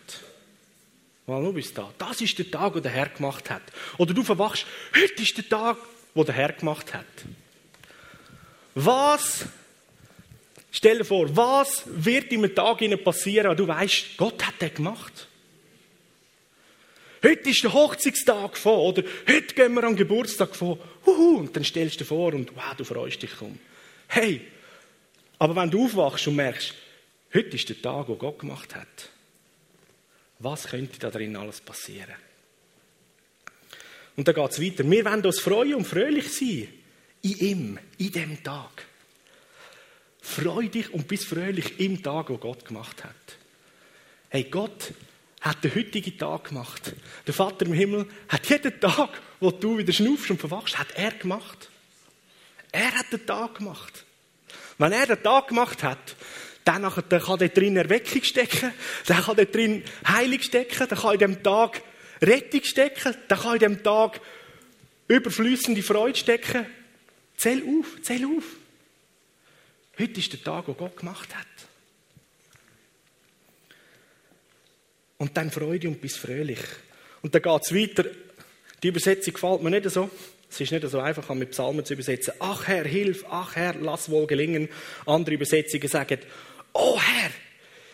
Mal 1.25 1.41
nur 1.41 1.53
bis 1.53 1.73
da. 1.73 1.91
Das 1.97 2.19
ist 2.19 2.37
der 2.37 2.51
Tag, 2.51 2.75
wo 2.75 2.79
der 2.81 2.91
Herr 2.91 3.07
gemacht 3.07 3.49
hat. 3.49 3.61
Oder 3.97 4.13
du 4.13 4.21
verwachst, 4.21 4.65
heute 4.93 5.23
ist 5.23 5.37
der 5.37 5.47
Tag, 5.47 5.77
wo 6.13 6.23
der 6.23 6.35
Herr 6.35 6.51
gemacht 6.51 6.93
hat. 6.93 7.05
Was, 8.75 9.45
stell 10.71 10.99
dir 10.99 11.05
vor, 11.05 11.33
was 11.35 11.83
wird 11.85 12.33
in 12.33 12.43
einem 12.43 12.53
Tag 12.53 12.79
passieren, 13.03 13.49
wenn 13.49 13.57
du 13.57 13.67
weißt, 13.67 14.17
Gott 14.17 14.45
hat 14.45 14.61
den 14.61 14.73
gemacht? 14.73 15.27
Heute 17.23 17.49
ist 17.49 17.63
der 17.63 17.71
Hochzeitstag 17.71 18.57
von, 18.57 18.79
oder 18.79 19.03
heute 19.27 19.53
gehen 19.53 19.73
wir 19.73 19.83
am 19.85 19.95
Geburtstag 19.95 20.53
von, 20.53 20.79
Huhu, 21.05 21.37
und 21.37 21.55
dann 21.55 21.63
stellst 21.63 21.95
du 21.95 21.99
dir 21.99 22.05
vor 22.05 22.33
und 22.33 22.53
wow, 22.55 22.75
du 22.75 22.83
freust 22.83 23.21
dich 23.21 23.39
um. 23.41 23.57
Hey, 24.07 24.41
aber 25.39 25.55
wenn 25.55 25.71
du 25.71 25.85
aufwachst 25.85 26.27
und 26.27 26.35
merkst, 26.35 26.73
Heute 27.33 27.55
ist 27.55 27.69
der 27.69 27.81
Tag, 27.81 28.09
wo 28.09 28.15
Gott 28.15 28.39
gemacht 28.39 28.75
hat. 28.75 29.09
Was 30.39 30.67
könnte 30.67 30.99
da 30.99 31.09
drin 31.09 31.35
alles 31.37 31.61
passieren? 31.61 32.15
Und 34.17 34.27
dann 34.27 34.35
geht 34.35 34.51
es 34.51 34.61
weiter. 34.61 34.89
Wir 34.89 35.05
wollen 35.05 35.25
uns 35.25 35.39
freuen 35.39 35.75
und 35.75 35.85
fröhlich 35.85 36.29
sein. 36.31 36.67
In 37.21 37.37
ihm, 37.37 37.79
in 37.97 38.11
dem 38.11 38.43
Tag. 38.43 38.85
Freu 40.21 40.67
dich 40.67 40.93
und 40.93 41.07
bist 41.07 41.25
fröhlich 41.25 41.79
im 41.79 42.03
Tag, 42.03 42.29
wo 42.29 42.37
Gott 42.37 42.65
gemacht 42.65 43.03
hat. 43.03 43.15
Hey, 44.29 44.43
Gott 44.45 44.93
hat 45.39 45.63
den 45.63 45.73
heutigen 45.73 46.17
Tag 46.17 46.49
gemacht. 46.49 46.93
Der 47.25 47.33
Vater 47.33 47.65
im 47.65 47.73
Himmel 47.73 48.07
hat 48.27 48.49
jeden 48.49 48.79
Tag, 48.79 49.21
wo 49.39 49.51
du 49.51 49.77
wieder 49.77 49.93
schnaufst 49.93 50.29
und 50.31 50.39
verwachst, 50.39 50.77
hat 50.77 50.91
er 50.95 51.11
gemacht. 51.11 51.69
Er 52.71 52.91
hat 52.91 53.11
den 53.11 53.25
Tag 53.25 53.55
gemacht. 53.55 54.05
Wenn 54.77 54.91
er 54.91 55.07
den 55.07 55.23
Tag 55.23 55.47
gemacht 55.47 55.83
hat, 55.83 56.15
dann 56.63 56.83
kann 56.83 57.03
dort 57.09 57.57
drin 57.57 57.77
Erweckung 57.77 58.23
stecken, 58.23 58.71
dann 59.07 59.23
kann 59.23 59.35
dort 59.35 59.53
drin 59.53 59.83
Heilung 60.07 60.41
stecken, 60.41 60.87
dann 60.87 60.99
kann 60.99 61.13
in 61.13 61.19
dem 61.19 61.43
Tag 61.43 61.81
Rettung 62.21 62.63
stecken, 62.63 63.15
dann 63.27 63.39
kann 63.39 63.53
in 63.53 63.59
dem 63.59 63.83
Tag 63.83 64.21
überflüssende 65.07 65.81
Freude 65.81 66.17
stecken. 66.17 66.65
Zähl 67.35 67.63
auf, 67.63 68.01
zähl 68.01 68.25
auf. 68.25 68.43
Heute 69.99 70.19
ist 70.19 70.31
der 70.31 70.43
Tag, 70.43 70.67
wo 70.67 70.73
Gott 70.73 70.97
gemacht 70.97 71.35
hat. 71.35 71.47
Und 75.17 75.35
dann 75.35 75.51
Freude 75.51 75.87
und 75.87 76.01
bist 76.01 76.17
fröhlich. 76.17 76.59
Und 77.21 77.35
dann 77.35 77.41
geht 77.41 77.61
es 77.63 77.75
weiter. 77.75 78.09
Die 78.81 78.87
Übersetzung 78.87 79.33
gefällt 79.33 79.61
mir 79.61 79.69
nicht 79.69 79.89
so. 79.89 80.09
Es 80.49 80.59
ist 80.59 80.71
nicht 80.71 80.87
so 80.89 80.99
einfach, 80.99 81.33
mit 81.33 81.51
Psalmen 81.51 81.85
zu 81.85 81.93
übersetzen. 81.93 82.33
Ach 82.39 82.67
Herr, 82.67 82.85
hilf, 82.85 83.23
ach 83.29 83.55
Herr, 83.55 83.75
lass 83.75 84.09
wohl 84.09 84.27
gelingen. 84.27 84.67
Andere 85.05 85.35
Übersetzungen 85.35 85.87
sagen, 85.87 86.19
oh 86.73 86.99
Herr, 86.99 87.31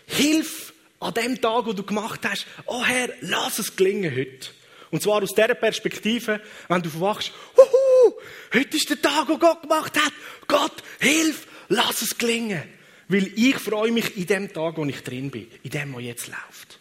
hilf 0.05 0.73
an 0.99 1.13
dem 1.13 1.39
Tag, 1.39 1.65
wo 1.65 1.73
du 1.73 1.83
gemacht 1.83 2.21
hast. 2.23 2.47
Oh 2.65 2.83
Herr, 2.83 3.09
lass 3.21 3.59
es 3.59 3.75
gelingen 3.75 4.15
heute. 4.15 4.49
Und 4.91 5.01
zwar 5.01 5.21
aus 5.21 5.33
dieser 5.33 5.55
Perspektive, 5.55 6.41
wenn 6.69 6.81
du 6.81 6.89
verwachst, 6.89 7.31
Huhu, 7.55 8.13
heute 8.53 8.77
ist 8.77 8.89
der 8.89 9.01
Tag, 9.01 9.27
wo 9.27 9.37
Gott 9.37 9.63
gemacht 9.63 9.95
hat. 9.97 10.13
Gott, 10.47 10.83
hilf, 10.99 11.47
lass 11.67 12.01
es 12.01 12.17
gelingen. 12.17 12.63
Weil 13.09 13.31
ich 13.35 13.55
freue 13.55 13.91
mich 13.91 14.17
in 14.17 14.25
dem 14.27 14.53
Tag, 14.53 14.77
wo 14.77 14.85
ich 14.85 15.01
drin 15.03 15.31
bin, 15.31 15.47
in 15.63 15.69
dem, 15.69 15.93
was 15.93 16.03
jetzt 16.03 16.27
läuft. 16.27 16.79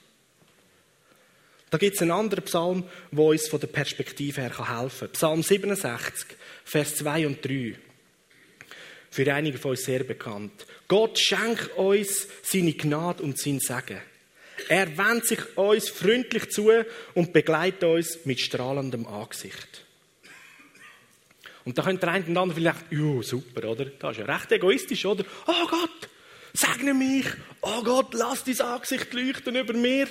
Da 1.70 1.78
gibt 1.78 1.96
es 1.96 2.02
einen 2.02 2.12
anderen 2.12 2.44
Psalm, 2.44 2.84
der 3.10 3.24
uns 3.24 3.48
von 3.48 3.60
der 3.60 3.66
Perspektive 3.66 4.40
her 4.40 4.80
helfen 4.80 5.08
kann. 5.08 5.12
Psalm 5.12 5.42
67, 5.42 6.36
Vers 6.64 6.96
2 6.96 7.26
und 7.26 7.44
3 7.44 7.76
für 9.16 9.32
einige 9.32 9.56
von 9.56 9.70
uns 9.70 9.82
sehr 9.82 10.04
bekannt. 10.04 10.66
Gott 10.88 11.18
schenkt 11.18 11.74
uns 11.78 12.28
seine 12.42 12.74
Gnade 12.74 13.22
und 13.22 13.38
sein 13.38 13.60
Segen. 13.60 14.02
Er 14.68 14.98
wendet 14.98 15.26
sich 15.26 15.56
uns 15.56 15.88
freundlich 15.88 16.50
zu 16.50 16.70
und 17.14 17.32
begleitet 17.32 17.84
uns 17.84 18.26
mit 18.26 18.40
strahlendem 18.40 19.06
Angesicht. 19.06 19.86
Und 21.64 21.78
da 21.78 21.82
könnte 21.82 22.00
der 22.00 22.10
eine 22.10 22.26
und 22.26 22.36
andere 22.36 22.58
vielleicht, 22.58 22.92
ja, 22.92 23.22
super, 23.22 23.70
oder? 23.70 23.86
Das 23.86 24.12
ist 24.12 24.18
ja 24.18 24.26
recht 24.26 24.52
egoistisch, 24.52 25.06
oder? 25.06 25.24
Oh 25.46 25.66
Gott, 25.66 26.08
segne 26.52 26.92
mich. 26.92 27.26
Oh 27.62 27.82
Gott, 27.82 28.12
lass 28.12 28.44
dein 28.44 28.60
Angesicht 28.60 29.14
leuchten 29.14 29.56
über 29.56 29.72
mir. 29.72 30.08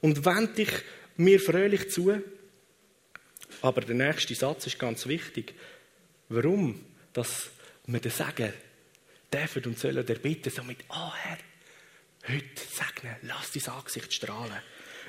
Und 0.00 0.24
wend 0.24 0.58
dich 0.58 0.70
mir 1.16 1.38
fröhlich 1.38 1.88
zu. 1.88 2.20
Aber 3.62 3.80
der 3.80 3.94
nächste 3.94 4.34
Satz 4.34 4.66
ist 4.66 4.78
ganz 4.78 5.06
wichtig. 5.06 5.54
Warum? 6.28 6.87
Dass 7.12 7.50
wir 7.86 8.00
den 8.00 8.10
Segen 8.10 8.52
dürfen 9.32 9.64
und 9.66 9.78
sollen 9.78 10.06
erbitten, 10.06 10.52
so 10.52 10.62
mit, 10.62 10.78
oh 10.88 11.12
Herr, 11.14 11.38
heute 12.28 12.44
segnen, 12.70 13.16
lass 13.22 13.52
dein 13.52 13.74
Angesicht 13.74 14.12
strahlen. 14.12 14.60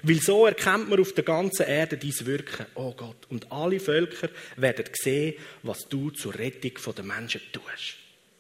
Weil 0.01 0.21
so 0.21 0.45
erkennt 0.45 0.89
man 0.89 0.99
auf 0.99 1.13
der 1.13 1.25
ganzen 1.25 1.65
Erde 1.65 1.97
dein 1.97 2.25
Wirken, 2.25 2.65
oh 2.75 2.93
Gott. 2.93 3.25
Und 3.29 3.51
alle 3.51 3.79
Völker 3.79 4.29
werden 4.55 4.85
sehen, 4.93 5.35
was 5.63 5.87
du 5.89 6.09
zur 6.11 6.35
Rettung 6.35 6.71
der 6.95 7.03
Menschen 7.03 7.41
tust. 7.51 7.95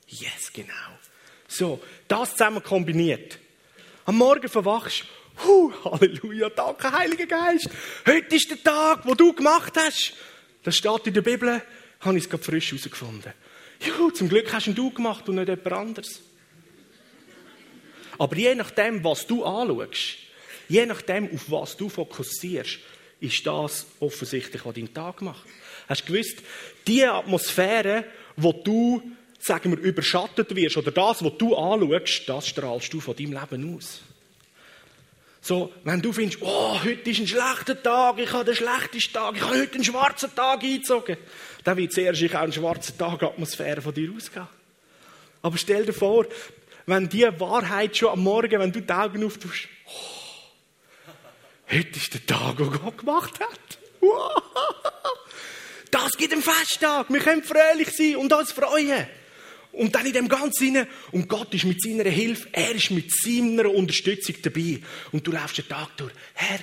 Yes, 0.07 0.51
genau. 0.53 0.73
So, 1.47 1.81
das 2.07 2.31
zusammen 2.31 2.63
kombiniert. 2.63 3.39
Am 4.05 4.17
Morgen 4.17 4.47
verwachst, 4.47 5.05
Huh, 5.45 5.71
Halleluja, 5.85 6.49
danke, 6.49 6.91
Heiliger 6.91 7.25
Geist. 7.25 7.69
Heute 8.05 8.35
ist 8.35 8.49
der 8.49 8.61
Tag, 8.61 9.05
wo 9.05 9.13
du 9.13 9.33
gemacht 9.33 9.73
hast. 9.77 10.13
Das 10.63 10.75
steht 10.75 11.07
in 11.07 11.13
der 11.13 11.21
Bibel, 11.21 11.61
habe 12.01 12.17
ich 12.17 12.25
es 12.25 12.29
gerade 12.29 12.43
frisch 12.43 12.71
herausgefunden. 12.71 13.33
Juhu, 13.79 14.11
zum 14.11 14.29
Glück 14.29 14.51
hast 14.51 14.67
du 14.67 14.91
gemacht 14.91 15.27
und 15.29 15.35
nicht 15.35 15.47
jemand 15.47 15.71
anderes. 15.71 16.21
Aber 18.17 18.35
je 18.35 18.53
nachdem, 18.53 19.03
was 19.03 19.25
du 19.25 19.45
anschaust, 19.45 20.17
je 20.67 20.85
nachdem, 20.85 21.33
auf 21.33 21.49
was 21.49 21.77
du 21.77 21.87
fokussierst, 21.87 22.79
ist 23.21 23.45
das 23.45 23.85
offensichtlich, 23.99 24.65
was 24.65 24.75
dein 24.75 24.93
Tag 24.93 25.21
macht. 25.21 25.45
Hast 25.87 26.03
du 26.03 26.13
gewusst, 26.13 26.37
die 26.87 27.03
Atmosphäre, 27.03 28.05
wo 28.35 28.51
du, 28.51 29.01
sagen 29.39 29.71
wir, 29.71 29.79
überschattet 29.79 30.53
wirst, 30.55 30.77
oder 30.77 30.91
das, 30.91 31.23
was 31.23 31.37
du 31.37 31.55
anschaust, 31.55 32.27
das 32.27 32.47
strahlst 32.47 32.93
du 32.93 32.99
von 32.99 33.15
deinem 33.15 33.33
Leben 33.33 33.75
aus. 33.75 34.01
So, 35.49 35.73
wenn 35.83 35.99
du 35.99 36.13
findest, 36.13 36.43
oh, 36.43 36.79
heute 36.83 37.09
ist 37.09 37.21
ein 37.21 37.27
schlechter 37.27 37.81
Tag, 37.81 38.19
ich 38.19 38.31
habe 38.31 38.45
den 38.45 38.53
schlechtesten 38.53 39.13
Tag, 39.13 39.35
ich 39.35 39.41
habe 39.41 39.57
heute 39.57 39.73
einen 39.73 39.83
schwarzen 39.83 40.35
Tag 40.35 40.61
eingezogen, 40.61 41.17
dann 41.63 41.75
wird 41.75 41.91
zuerst 41.91 42.23
auch 42.23 42.39
eine 42.41 42.53
schwarze 42.53 42.95
Tagatmosphäre 42.95 43.81
von 43.81 43.91
dir 43.91 44.13
ausgehen. 44.15 44.47
Aber 45.41 45.57
stell 45.57 45.87
dir 45.87 45.93
vor, 45.93 46.27
wenn 46.85 47.09
die 47.09 47.23
Wahrheit 47.39 47.97
schon 47.97 48.09
am 48.09 48.19
Morgen, 48.19 48.59
wenn 48.59 48.71
du 48.71 48.79
die 48.79 48.93
Augen 48.93 49.25
auftust, 49.25 49.67
oh, 49.87 51.71
heute 51.71 51.97
ist 51.97 52.13
der 52.13 52.27
Tag, 52.27 52.57
den 52.57 52.69
Gott 52.69 52.99
gemacht 52.99 53.39
hat. 53.39 53.79
Das 55.89 56.15
gibt 56.15 56.31
einen 56.31 56.43
Festtag. 56.43 57.11
Wir 57.11 57.21
können 57.21 57.41
fröhlich 57.41 57.89
sein 57.89 58.17
und 58.17 58.31
uns 58.31 58.51
freuen. 58.51 59.07
Und 59.71 59.93
dann 59.95 60.05
in 60.05 60.13
dem 60.13 60.27
Ganzen 60.27 60.87
und 61.11 61.27
Gott 61.27 61.53
ist 61.53 61.65
mit 61.65 61.81
seiner 61.81 62.09
Hilfe, 62.09 62.49
er 62.51 62.71
ist 62.71 62.91
mit 62.91 63.11
seiner 63.11 63.69
Unterstützung 63.69 64.35
dabei. 64.41 64.79
Und 65.11 65.25
du 65.25 65.31
läufst 65.31 65.57
den 65.57 65.67
Tag 65.67 65.95
durch. 65.97 66.11
Herr, 66.33 66.59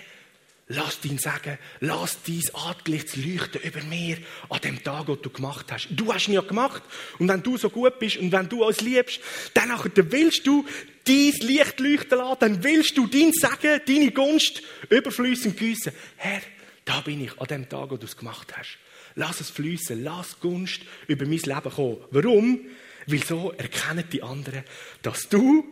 Lass 0.68 0.98
ihn 1.04 1.18
sagen, 1.18 1.58
lass 1.78 2.18
dein 2.26 2.42
Angesicht 2.54 3.14
leuchten 3.14 3.60
über 3.62 3.80
mir 3.84 4.18
an 4.48 4.60
dem 4.62 4.82
Tag, 4.82 5.06
den 5.06 5.22
du 5.22 5.30
gemacht 5.30 5.70
hast. 5.70 5.86
Du 5.92 6.12
hast 6.12 6.26
ihn 6.26 6.34
ja 6.34 6.40
gemacht. 6.40 6.82
Und 7.20 7.28
wenn 7.28 7.40
du 7.40 7.56
so 7.56 7.70
gut 7.70 8.00
bist 8.00 8.16
und 8.16 8.32
wenn 8.32 8.48
du 8.48 8.64
uns 8.64 8.80
liebst, 8.80 9.20
dann 9.54 9.70
willst 9.94 10.44
du 10.44 10.66
dein 11.04 11.32
Licht 11.40 11.78
leuchten 11.78 12.18
lassen, 12.18 12.38
dann 12.40 12.64
willst 12.64 12.98
du 12.98 13.06
dein 13.06 13.32
Sagen, 13.32 13.80
deine 13.86 14.10
Gunst 14.10 14.60
überfließend 14.90 15.56
gießen. 15.56 15.92
Herr, 16.16 16.42
da 16.84 17.00
bin 17.00 17.22
ich 17.22 17.40
an 17.40 17.46
dem 17.46 17.68
Tag, 17.68 17.92
wo 17.92 17.96
du 17.96 18.06
es 18.06 18.16
gemacht 18.16 18.52
hast. 18.56 18.76
Lass 19.14 19.40
es 19.40 19.50
fließen, 19.50 20.02
lass 20.02 20.40
Gunst 20.40 20.80
über 21.06 21.26
mein 21.26 21.38
Leben 21.38 21.70
kommen. 21.70 21.98
Warum? 22.10 22.60
Weil 23.06 23.22
so 23.22 23.52
erkennen 23.52 24.04
die 24.10 24.22
anderen, 24.22 24.64
dass 25.02 25.28
du 25.28 25.64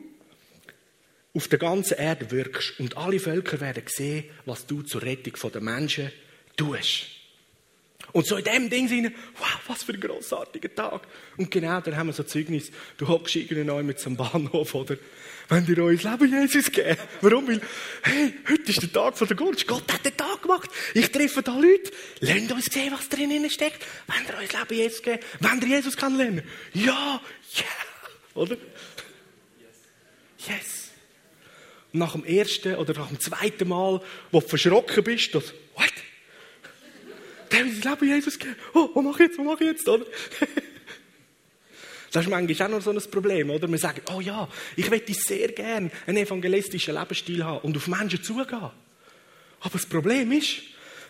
auf 1.34 1.48
der 1.48 1.58
ganzen 1.58 1.98
Erde 1.98 2.30
wirkst 2.30 2.78
und 2.78 2.96
alle 2.96 3.18
Völker 3.18 3.60
werden 3.60 3.82
sehen, 3.86 4.24
was 4.46 4.66
du 4.66 4.82
zur 4.82 5.02
Rettung 5.02 5.34
der 5.52 5.60
Menschen 5.60 6.12
tust. 6.56 7.06
Und 8.12 8.26
so 8.26 8.36
in 8.36 8.44
dem 8.44 8.70
Ding 8.70 8.86
sind, 8.86 9.12
wow, 9.38 9.53
was 9.66 9.83
für 9.83 9.92
ein 9.92 10.00
grossartiger 10.00 10.75
Tag. 10.75 11.02
Und 11.37 11.50
genau, 11.50 11.80
dann 11.80 11.97
haben 11.97 12.09
wir 12.09 12.12
so 12.12 12.23
Zeugnis. 12.23 12.71
Du 12.97 13.09
hockst 13.09 13.37
irgendwie 13.37 13.83
mit 13.83 13.99
zum 13.99 14.16
Bahnhof, 14.16 14.75
oder? 14.75 14.97
Wenn 15.49 15.66
dir 15.66 15.78
euer 15.78 15.92
Leben 15.92 16.30
Jesus 16.30 16.73
geben. 16.73 16.97
Warum? 17.21 17.47
Weil, 17.49 17.61
hey, 18.02 18.35
heute 18.49 18.71
ist 18.71 18.83
der 18.83 18.92
Tag 18.92 19.18
von 19.18 19.28
der 19.28 19.37
Gunst. 19.37 19.66
Gott 19.66 19.92
hat 19.92 20.04
den 20.04 20.16
Tag 20.16 20.42
gemacht. 20.42 20.71
Ich 20.94 21.11
treffe 21.11 21.42
da 21.42 21.54
Leute. 21.54 21.92
Lernt 22.21 22.50
uns 22.52 22.66
sehen, 22.66 22.92
was 22.97 23.09
drinnen 23.09 23.49
steckt. 23.50 23.85
Wenn 24.06 24.25
ihr 24.26 24.42
euch 24.42 24.52
Leben 24.52 24.75
Jesus 24.75 25.02
geben. 25.02 25.23
Wenn 25.40 25.61
ihr 25.61 25.76
Jesus 25.76 25.97
kennenlernen. 25.97 26.44
Ja, 26.73 26.83
ja. 26.83 27.62
Yeah. 27.62 28.42
Oder? 28.42 28.56
Yes 30.49 30.85
nach 31.94 32.12
dem 32.12 32.25
ersten 32.25 32.75
oder 32.75 32.92
nach 32.94 33.09
dem 33.09 33.21
zweiten 33.21 33.68
Mal, 33.68 34.00
wo 34.33 34.40
du 34.40 34.49
verschrocken 34.49 35.04
bist, 35.04 35.35
dass, 35.35 35.54
what? 35.76 35.92
Der 37.54 37.64
will 37.64 37.73
Leben 37.73 38.08
Jesus 38.08 38.38
geben. 38.38 38.56
Oh, 38.75 38.90
was 38.94 39.04
mache 39.04 39.23
ich 39.23 39.28
jetzt, 39.28 39.38
was 39.38 39.44
mache 39.44 39.64
ich 39.64 39.70
jetzt, 39.70 39.88
oder? 39.88 40.04
Das 42.11 42.25
ist 42.25 42.30
manchmal 42.30 42.66
auch 42.66 42.70
noch 42.70 42.82
so 42.82 42.90
ein 42.90 43.11
Problem, 43.11 43.50
oder? 43.50 43.68
Wir 43.68 43.78
sagen, 43.78 44.00
oh 44.12 44.20
ja, 44.20 44.49
ich 44.76 44.90
möchte 44.90 45.14
sehr 45.14 45.49
gerne 45.49 45.90
einen 46.06 46.18
evangelistischen 46.18 46.94
Lebensstil 46.94 47.44
haben 47.44 47.58
und 47.58 47.76
auf 47.76 47.87
Menschen 47.87 48.23
zugehen. 48.23 48.46
Aber 48.61 48.73
das 49.73 49.87
Problem 49.87 50.32
ist, 50.32 50.62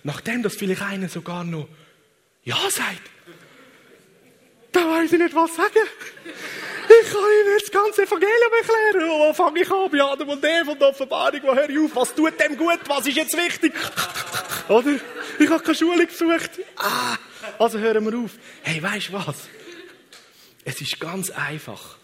nachdem 0.03 0.43
das 0.43 0.55
vielleicht 0.55 0.83
einer 0.83 1.09
sogar 1.09 1.45
noch 1.45 1.69
Ja 2.45 2.59
sagt, 2.71 3.11
da 4.73 4.81
weiß 4.81 5.13
ich 5.13 5.19
nicht, 5.19 5.35
was 5.35 5.55
sagen. 5.55 5.73
Ich 6.25 7.13
kann 7.13 7.23
Ihnen 7.23 7.59
das 7.59 7.71
ganze 7.71 8.03
Evangelium 8.03 8.53
erklären. 8.61 9.09
Wo 9.09 9.33
fange 9.33 9.63
ich 9.63 9.71
an? 9.71 9.91
Bei 9.91 10.03
Adam 10.03 10.29
und 10.29 10.45
Eva 10.45 10.73
und 10.73 10.81
der 10.81 10.89
Offenbarung. 10.89 11.41
Wo 11.43 11.55
höre 11.55 11.71
ich 11.71 11.79
auf? 11.79 11.97
Was 11.97 12.15
tut 12.15 12.39
dem 12.41 12.57
gut? 12.57 12.81
Was 12.87 13.07
ist 13.07 13.17
jetzt 13.17 13.37
wichtig? 13.37 13.73
Oder? 14.69 14.99
Ich 15.39 15.49
habe 15.49 15.63
keine 15.63 15.75
Schule 15.75 16.07
gesucht. 16.07 16.51
Ah, 16.77 17.17
also 17.59 17.79
hören 17.79 18.05
wir 18.05 18.19
auf. 18.19 18.33
Hey, 18.63 18.83
weißt 18.83 19.09
du 19.09 19.13
was? 19.15 19.37
Es 20.65 20.81
ist 20.81 20.99
ganz 21.01 21.31
einfach. 21.31 21.99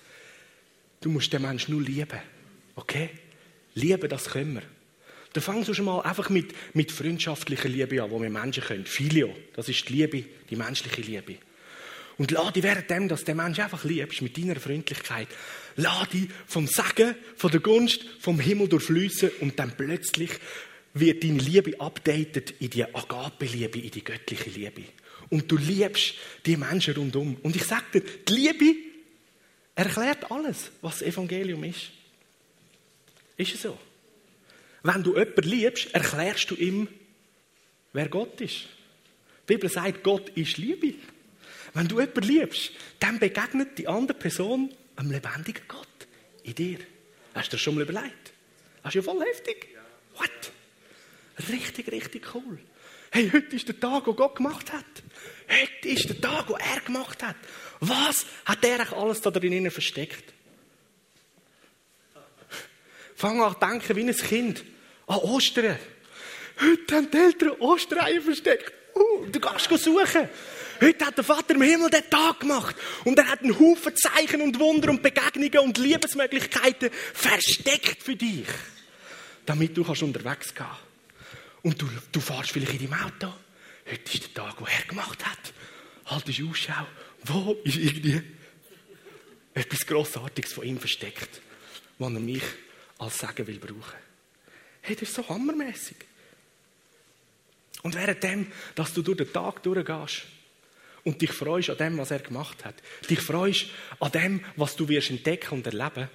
Du 1.00 1.08
musst 1.10 1.32
den 1.32 1.42
Menschen 1.42 1.74
nur 1.74 1.82
lieben. 1.82 2.20
Okay? 2.76 3.10
Lieben, 3.74 4.08
das 4.08 4.30
können 4.30 4.54
wir. 4.54 4.62
Dann 5.32 5.42
fangst 5.42 5.68
du 5.68 5.74
schon 5.74 5.84
mal 5.84 6.00
einfach 6.00 6.28
mit, 6.28 6.54
mit 6.74 6.90
freundschaftlicher 6.90 7.68
Liebe 7.68 8.02
an, 8.02 8.10
wo 8.10 8.20
wir 8.20 8.30
Menschen 8.30 8.64
können. 8.64 8.84
Filio, 8.84 9.34
das 9.54 9.68
ist 9.68 9.88
die 9.88 9.92
Liebe, 9.92 10.24
die 10.50 10.56
menschliche 10.56 11.00
Liebe. 11.00 11.36
Und 12.18 12.32
lade 12.32 12.52
dich 12.52 12.62
während 12.64 12.90
dem, 12.90 13.08
dass 13.08 13.24
der 13.24 13.34
Mensch 13.34 13.58
einfach 13.60 13.84
liebst, 13.84 14.20
mit 14.20 14.36
deiner 14.36 14.56
Freundlichkeit, 14.56 15.28
lade 15.76 16.10
dich 16.10 16.28
vom 16.46 16.66
Segen, 16.66 17.14
von 17.36 17.50
der 17.50 17.60
Gunst, 17.60 18.04
vom 18.20 18.38
Himmel 18.40 18.68
durchfließen 18.68 19.30
und 19.40 19.58
dann 19.58 19.72
plötzlich 19.76 20.30
wird 20.94 21.22
deine 21.22 21.38
Liebe 21.38 21.80
updated 21.80 22.54
in 22.60 22.70
die 22.70 22.84
Agape-Liebe, 22.84 23.78
in 23.78 23.90
die 23.90 24.04
göttliche 24.04 24.50
Liebe. 24.50 24.84
Und 25.28 25.50
du 25.50 25.56
liebst 25.56 26.14
die 26.44 26.56
Menschen 26.56 26.94
rundum. 26.94 27.36
Und 27.42 27.54
ich 27.54 27.64
sage 27.64 28.00
dir, 28.00 28.02
die 28.28 28.32
Liebe 28.32 28.76
erklärt 29.74 30.30
alles, 30.30 30.70
was 30.82 30.98
das 30.98 31.08
Evangelium 31.08 31.62
ist. 31.64 31.90
Ist 33.36 33.54
es 33.54 33.62
so? 33.62 33.78
Wenn 34.82 35.02
du 35.02 35.16
jemanden 35.16 35.48
liebst, 35.48 35.94
erklärst 35.94 36.50
du 36.50 36.54
ihm, 36.56 36.88
wer 37.92 38.08
Gott 38.08 38.40
ist. 38.40 38.66
Die 39.48 39.54
Bibel 39.54 39.70
sagt, 39.70 40.02
Gott 40.02 40.30
ist 40.30 40.58
Liebe. 40.58 40.94
Wenn 41.74 41.86
du 41.86 42.00
jemanden 42.00 42.22
liebst, 42.22 42.72
dann 42.98 43.18
begegnet 43.18 43.78
die 43.78 43.86
andere 43.86 44.18
Person 44.18 44.74
einem 44.96 45.12
lebendigen 45.12 45.62
Gott 45.68 45.86
in 46.42 46.54
dir. 46.54 46.78
Hast 47.34 47.48
du 47.48 47.52
das 47.52 47.60
schon 47.60 47.76
mal 47.76 47.82
überlegt? 47.82 48.32
Das 48.82 48.90
ist 48.90 48.94
ja 48.96 49.02
voll 49.02 49.24
heftig. 49.24 49.68
What? 50.16 50.52
Richtig, 51.48 51.90
richtig 51.90 52.34
cool. 52.34 52.58
Hey, 53.10 53.30
heute 53.32 53.56
ist 53.56 53.66
der 53.66 53.78
Tag, 53.78 54.06
wo 54.06 54.14
Gott 54.14 54.36
gemacht 54.36 54.72
hat. 54.72 54.84
Heute 55.48 55.88
ist 55.88 56.08
der 56.08 56.20
Tag, 56.20 56.48
wo 56.48 56.54
er 56.54 56.80
gemacht 56.80 57.22
hat. 57.22 57.36
Was 57.80 58.26
hat 58.44 58.64
er 58.64 58.92
alles 58.96 59.20
da 59.20 59.30
drinnen 59.30 59.70
versteckt? 59.70 60.32
Fang 63.16 63.42
an 63.42 63.52
zu 63.52 63.58
denken 63.58 63.96
wie 63.96 64.08
ein 64.08 64.16
Kind. 64.16 64.64
An 65.06 65.18
Ostern. 65.18 65.76
Heute 66.60 66.94
haben 66.94 67.10
die 67.10 67.16
Eltern 67.16 67.50
Ostereier 67.58 68.22
versteckt. 68.22 68.72
Uh, 68.94 69.26
du 69.26 69.40
gehst 69.40 69.84
suchen. 69.84 70.28
Heute 70.80 71.06
hat 71.06 71.16
der 71.16 71.24
Vater 71.24 71.54
im 71.54 71.62
Himmel 71.62 71.90
den 71.90 72.08
Tag 72.08 72.40
gemacht. 72.40 72.76
Und 73.04 73.18
er 73.18 73.28
hat 73.28 73.42
einen 73.42 73.58
Haufen 73.58 73.94
Zeichen 73.96 74.40
und 74.40 74.58
Wunder 74.58 74.90
und 74.90 75.02
Begegnungen 75.02 75.58
und 75.58 75.78
Liebesmöglichkeiten 75.78 76.90
versteckt 77.12 78.02
für 78.02 78.16
dich. 78.16 78.46
Damit 79.44 79.76
du 79.76 79.84
kannst 79.84 80.02
unterwegs 80.02 80.54
gehen 80.54 80.66
Und 81.62 81.80
du, 81.80 81.88
du 82.12 82.20
fährst 82.20 82.50
vielleicht 82.50 82.80
in 82.80 82.90
deinem 82.90 83.04
Auto. 83.04 83.32
Heute 83.90 84.14
ist 84.14 84.22
der 84.24 84.34
Tag, 84.34 84.60
wo 84.60 84.66
er 84.66 84.82
gemacht 84.86 85.24
hat. 85.24 85.52
Haltest 86.06 86.42
Ausschau. 86.42 86.86
Wo 87.24 87.56
ist 87.64 87.76
irgendwie 87.76 88.22
etwas 89.54 89.86
Grossartiges 89.86 90.52
von 90.52 90.64
ihm 90.64 90.78
versteckt, 90.78 91.40
was 91.98 92.12
er 92.12 92.20
mich 92.20 92.42
als 92.98 93.18
Segen 93.18 93.46
will 93.46 93.58
brauchen. 93.58 93.98
Hey, 94.82 94.94
das 94.94 95.08
ist 95.08 95.14
so 95.14 95.28
hammermäßig. 95.28 95.96
Und 97.82 97.94
währenddem, 97.94 98.46
dass 98.74 98.92
du 98.92 99.02
durch 99.02 99.18
den 99.18 99.32
Tag 99.32 99.62
durchgehst, 99.62 100.26
und 101.02 101.22
dich 101.22 101.32
freust 101.32 101.70
an 101.70 101.78
dem, 101.78 101.98
was 101.98 102.10
er 102.10 102.18
gemacht 102.18 102.64
hat, 102.64 102.74
dich 103.08 103.20
freust 103.20 103.66
an 104.00 104.12
dem, 104.12 104.44
was 104.56 104.76
du 104.76 104.86
wirst 104.88 105.10
entdecken 105.10 105.54
und 105.54 105.66
erleben, 105.66 106.10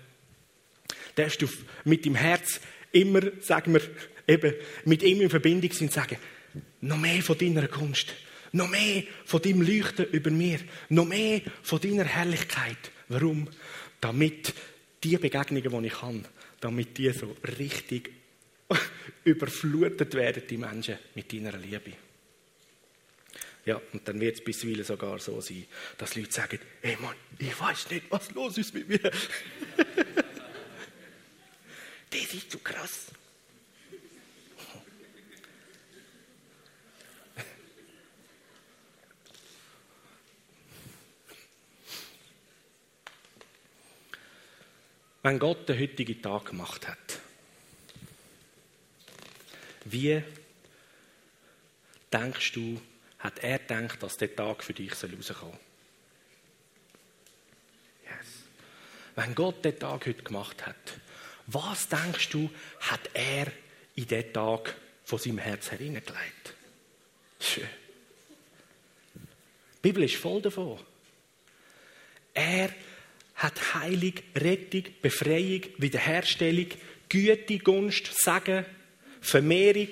darfst 1.15 1.41
du 1.41 1.49
mit 1.85 2.05
dem 2.05 2.13
Herz 2.15 2.59
immer, 2.91 3.21
sagen 3.41 3.73
wir, 3.73 3.81
eben 4.27 4.53
mit 4.85 5.03
ihm 5.03 5.21
in 5.21 5.29
Verbindung 5.29 5.71
sein 5.71 5.87
und 5.87 5.93
sagen, 5.93 6.17
noch 6.81 6.97
mehr 6.97 7.21
von 7.21 7.37
deiner 7.37 7.67
Kunst, 7.67 8.13
noch 8.51 8.69
mehr 8.69 9.03
von 9.25 9.41
deinem 9.41 9.61
Leuchten 9.61 10.05
über 10.05 10.31
mir, 10.31 10.59
noch 10.89 11.05
mehr 11.05 11.41
von 11.61 11.79
deiner 11.81 12.05
Herrlichkeit. 12.05 12.91
Warum? 13.09 13.49
Damit 13.99 14.53
die 15.03 15.17
Begegnungen, 15.17 15.81
die 15.81 15.87
ich 15.87 16.01
habe, 16.01 16.23
damit 16.59 16.97
die 16.97 17.11
so 17.11 17.35
richtig 17.59 18.11
überflutet 19.23 20.13
werden, 20.15 20.43
die 20.49 20.57
Menschen, 20.57 20.97
mit 21.13 21.31
deiner 21.31 21.57
Liebe. 21.57 21.91
Ja, 23.65 23.81
und 23.93 24.07
dann 24.07 24.19
wird 24.19 24.35
es 24.35 24.43
bisweilen 24.43 24.83
sogar 24.83 25.17
so 25.19 25.41
sein, 25.41 25.65
dass 25.97 26.15
Leute 26.15 26.31
sagen, 26.31 26.59
hey 26.81 26.97
Mann, 27.01 27.15
ich 27.39 27.59
weiß 27.59 27.89
nicht, 27.89 28.05
was 28.09 28.31
los 28.31 28.59
ist 28.59 28.75
mit 28.75 28.87
mir. 28.87 28.99
das 32.11 32.33
ist 32.33 32.51
zu 32.51 32.59
krass. 32.59 33.07
Wenn 45.25 45.39
Gott 45.39 45.67
den 45.67 45.79
heutigen 45.79 46.21
Tag 46.21 46.45
gemacht 46.45 46.87
hat, 46.87 47.19
wie 49.85 50.21
denkst 52.13 52.51
du, 52.51 52.79
hat 53.17 53.39
er 53.39 53.57
gedacht, 53.57 54.03
dass 54.03 54.17
der 54.17 54.35
Tag 54.35 54.63
für 54.63 54.73
dich 54.73 54.91
rauskommen 54.91 55.23
soll. 55.23 55.57
Yes. 58.03 58.27
Wenn 59.15 59.33
Gott 59.33 59.65
den 59.65 59.79
Tag 59.79 60.05
heute 60.05 60.21
gemacht 60.21 60.63
hat, 60.63 60.75
was 61.47 61.87
denkst 61.87 62.29
du, 62.29 62.51
hat 62.81 63.09
er 63.15 63.47
in 63.95 64.05
den 64.05 64.31
Tag 64.31 64.75
von 65.05 65.17
seinem 65.17 65.39
Herz 65.39 65.71
hereingelegt? 65.71 66.53
Schön. 67.39 67.67
Die 69.15 69.81
Bibel 69.81 70.03
ist 70.03 70.17
voll 70.17 70.43
davon. 70.43 70.79
Er 72.35 72.69
hat 73.45 73.75
Heilung, 73.75 74.13
Rettung, 74.35 74.83
Befreiung, 75.01 75.61
Wiederherstellung, 75.77 76.67
Güte, 77.07 77.59
Gunst, 77.59 78.09
Segen, 78.13 78.65
Vermehrung, 79.21 79.89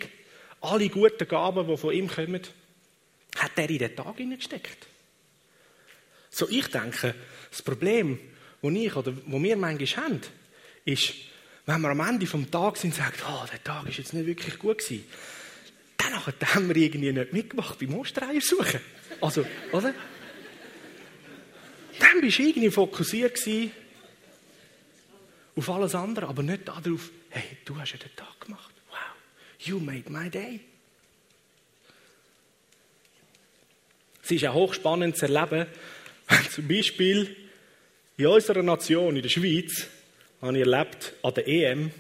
alle 0.62 0.90
guten 0.90 1.28
Gaben, 1.28 1.68
die 1.68 1.78
von 1.78 1.94
ihm 1.94 2.08
kommen, 2.08 2.42
hat 3.38 3.52
er 3.56 3.70
in 3.70 3.78
den 3.78 3.96
Tag 3.96 4.18
hineingesteckt. 4.18 4.88
So, 6.30 6.50
ich 6.50 6.68
denke, 6.68 7.14
das 7.52 7.62
Problem, 7.62 8.20
das 8.62 8.72
ich 8.74 8.96
oder 8.96 9.14
wo 9.28 9.42
wir 9.42 9.56
manchmal 9.56 10.06
haben, 10.06 10.22
ist, 10.86 11.14
wenn 11.66 11.82
wir 11.82 11.90
am 11.90 12.00
Ende 12.00 12.26
des 12.26 12.52
Tages 12.52 12.82
sind 12.82 12.92
und 12.92 12.98
sagen, 12.98 13.18
oh, 13.28 13.46
der 13.52 13.64
Tag 13.64 13.88
ist 13.88 14.00
jetzt 14.00 14.14
nicht 14.14 14.26
wirklich 14.26 14.58
gut 14.58 14.80
gewesen, 14.80 15.06
dann 15.98 16.56
haben 16.56 16.68
wir 16.68 16.76
irgendwie 16.76 17.12
nicht 17.12 17.34
mitgemacht 17.34 17.80
beim 17.80 17.94
Ostereier 17.96 18.42
suchen. 18.42 18.80
Also, 19.22 19.46
oder? 19.72 19.94
Dann 22.14 22.22
bist 22.22 22.38
du 22.38 22.44
irgendwie 22.44 22.70
fokussiert 22.70 23.40
auf 25.56 25.70
alles 25.70 25.96
andere, 25.96 26.28
aber 26.28 26.44
nicht 26.44 26.68
darauf, 26.68 27.10
hey, 27.30 27.58
du 27.66 27.76
hast 27.76 27.94
ja 27.94 27.98
den 27.98 28.16
Tag 28.16 28.40
gemacht. 28.40 28.72
Wow, 28.90 28.98
you 29.60 29.80
made 29.80 30.12
my 30.12 30.30
day. 30.30 30.60
Es 34.24 34.30
ist 34.30 34.46
auch 34.46 34.54
hochspannend 34.54 35.18
zu 35.18 35.26
erleben, 35.26 35.66
wenn 36.28 36.50
zum 36.52 36.68
Beispiel 36.68 37.36
in 38.18 38.28
unserer 38.28 38.62
Nation, 38.62 39.16
in 39.16 39.24
der 39.24 39.30
Schweiz, 39.30 39.88
habe 40.42 40.58
ich 40.58 40.68
erlebt, 40.68 41.14
an 41.24 41.34
der 41.34 41.48
EM, 41.48 41.92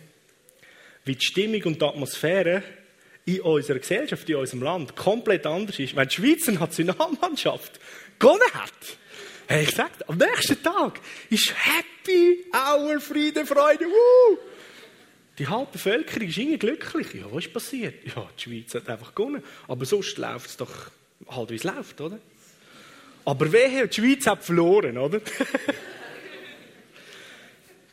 wie 1.06 1.16
die 1.16 1.26
Stimmung 1.26 1.64
und 1.64 1.82
die 1.82 1.86
Atmosphäre 1.86 2.62
in 3.26 3.42
unserer 3.42 3.80
Gesellschaft, 3.80 4.30
in 4.30 4.36
unserem 4.36 4.62
Land 4.62 4.96
komplett 4.96 5.48
anders 5.48 5.80
ist. 5.80 5.96
Wenn 5.96 6.08
die 6.08 6.16
Schweizer 6.16 6.52
Nationalmannschaft 6.52 7.80
gewonnen 8.20 8.54
hat, 8.54 8.98
Hey, 9.48 9.64
ich 9.64 9.76
sag, 9.76 9.92
am 10.08 10.18
nächsten 10.18 10.62
Tag 10.64 11.00
ist 11.30 11.54
Happy 11.54 12.46
Hour, 12.54 13.00
Friede, 13.02 13.46
Freude, 13.46 13.86
woo! 13.86 14.38
Die 15.38 15.48
halbe 15.48 15.72
Bevölkerung 15.74 16.28
ist 16.28 16.38
irgendwie 16.38 16.60
glücklich. 16.60 17.14
Ja, 17.16 17.26
was 17.32 17.46
ist 17.46 17.54
passiert? 17.54 17.96
Ja, 18.16 18.30
die 18.38 18.42
Schweiz 18.42 18.74
hat 18.76 18.88
einfach 18.90 19.14
gewonnen. 19.14 19.44
Aber 19.68 19.86
sonst 19.86 20.18
läuft 20.18 20.50
es 20.50 20.58
doch 20.58 20.92
halt, 21.28 21.50
wie 21.50 21.56
es 21.56 21.64
läuft, 21.64 22.00
oder? 22.00 22.20
Aber 23.26 23.52
wehe, 23.52 23.88
die 23.88 23.96
Schweiz 23.96 24.28
hat 24.28 24.44
verloren, 24.44 24.98
oder? 24.98 25.20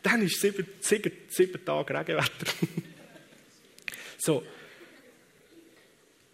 Dann 0.03 0.23
ist 0.23 0.41
sieben, 0.41 0.67
sieben, 0.81 1.13
sieben 1.29 1.65
Tage 1.65 1.99
Regenwetter. 1.99 2.53
so. 4.19 4.45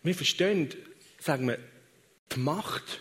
Wir 0.02 0.14
verstehen, 0.14 0.72
sagen 1.20 1.48
wir, 1.48 1.58
die 2.32 2.38
Macht 2.38 3.00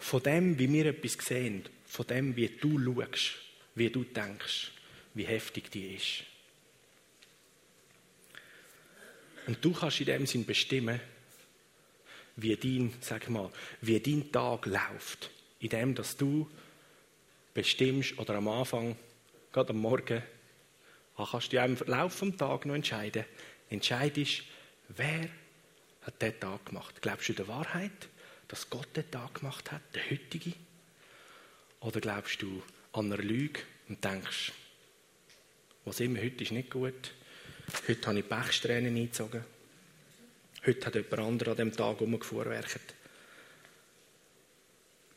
von 0.00 0.22
dem, 0.22 0.58
wie 0.58 0.72
wir 0.72 0.86
etwas 0.86 1.12
sehen, 1.24 1.64
von 1.86 2.06
dem, 2.06 2.34
wie 2.34 2.48
du 2.48 2.78
schaust, 2.82 3.36
wie 3.74 3.90
du 3.90 4.02
denkst, 4.02 4.72
wie 5.14 5.24
heftig 5.24 5.70
die 5.70 5.94
ist. 5.94 6.24
Und 9.46 9.62
du 9.64 9.72
kannst 9.72 10.00
in 10.00 10.06
dem 10.06 10.26
Sinn 10.26 10.44
bestimmen, 10.44 11.00
wie 12.36 12.56
dein, 12.56 12.94
sag 13.00 13.28
mal, 13.28 13.50
wie 13.82 14.00
dein 14.00 14.32
Tag 14.32 14.66
läuft. 14.66 15.30
In 15.60 15.68
dem, 15.68 15.94
dass 15.94 16.16
du 16.16 16.50
bestimmst 17.52 18.18
oder 18.18 18.36
am 18.36 18.48
Anfang, 18.48 18.96
gerade 19.52 19.70
am 19.70 19.78
Morgen, 19.78 20.22
kannst 21.16 21.52
du 21.52 21.58
im 21.58 21.76
Laufe 21.86 22.26
des 22.26 22.36
Tages 22.38 22.66
noch 22.66 22.74
entscheiden. 22.74 23.26
Entscheidest, 23.68 24.44
wer 24.88 25.28
hat 26.02 26.22
diesen 26.22 26.40
Tag 26.40 26.66
gemacht? 26.66 27.02
Glaubst 27.02 27.28
du 27.28 27.32
der 27.34 27.48
Wahrheit? 27.48 28.08
Dass 28.50 28.68
Gott 28.68 28.88
den 28.96 29.08
Tag 29.10 29.34
gemacht 29.34 29.70
hat, 29.70 29.80
den 29.94 30.10
heutigen? 30.10 30.54
Oder 31.80 32.00
glaubst 32.00 32.42
du 32.42 32.62
an 32.92 33.12
eine 33.12 33.22
Lüge 33.22 33.60
und 33.88 34.04
denkst, 34.04 34.52
was 35.84 36.00
immer, 36.00 36.20
heute 36.20 36.42
ist 36.42 36.50
nicht 36.50 36.70
gut, 36.70 37.12
heute 37.86 38.06
habe 38.08 38.18
ich 38.18 38.28
Pechstränen 38.28 38.96
eingezogen, 38.96 39.44
heute 40.66 40.86
hat 40.86 40.94
jemand 40.96 41.18
anderes 41.20 41.58
an 41.58 41.68
diesem 41.68 41.76
Tag 41.76 42.00
umgefuhrwerket. 42.00 42.94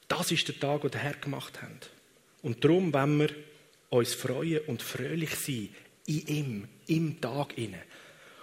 Das 0.08 0.32
ist 0.32 0.48
der 0.48 0.60
Tag, 0.60 0.82
den 0.82 0.92
der 0.92 1.02
Herr 1.02 1.14
gemacht 1.16 1.60
hat. 1.60 1.90
Und 2.44 2.64
darum, 2.64 2.94
wenn 2.94 3.18
wir 3.18 3.30
uns 3.90 4.14
freuen 4.14 4.60
und 4.66 4.84
fröhlich 4.84 5.34
sein 5.36 5.70
in 6.06 6.28
ihm, 6.28 6.68
im 6.86 7.20
Tag. 7.20 7.56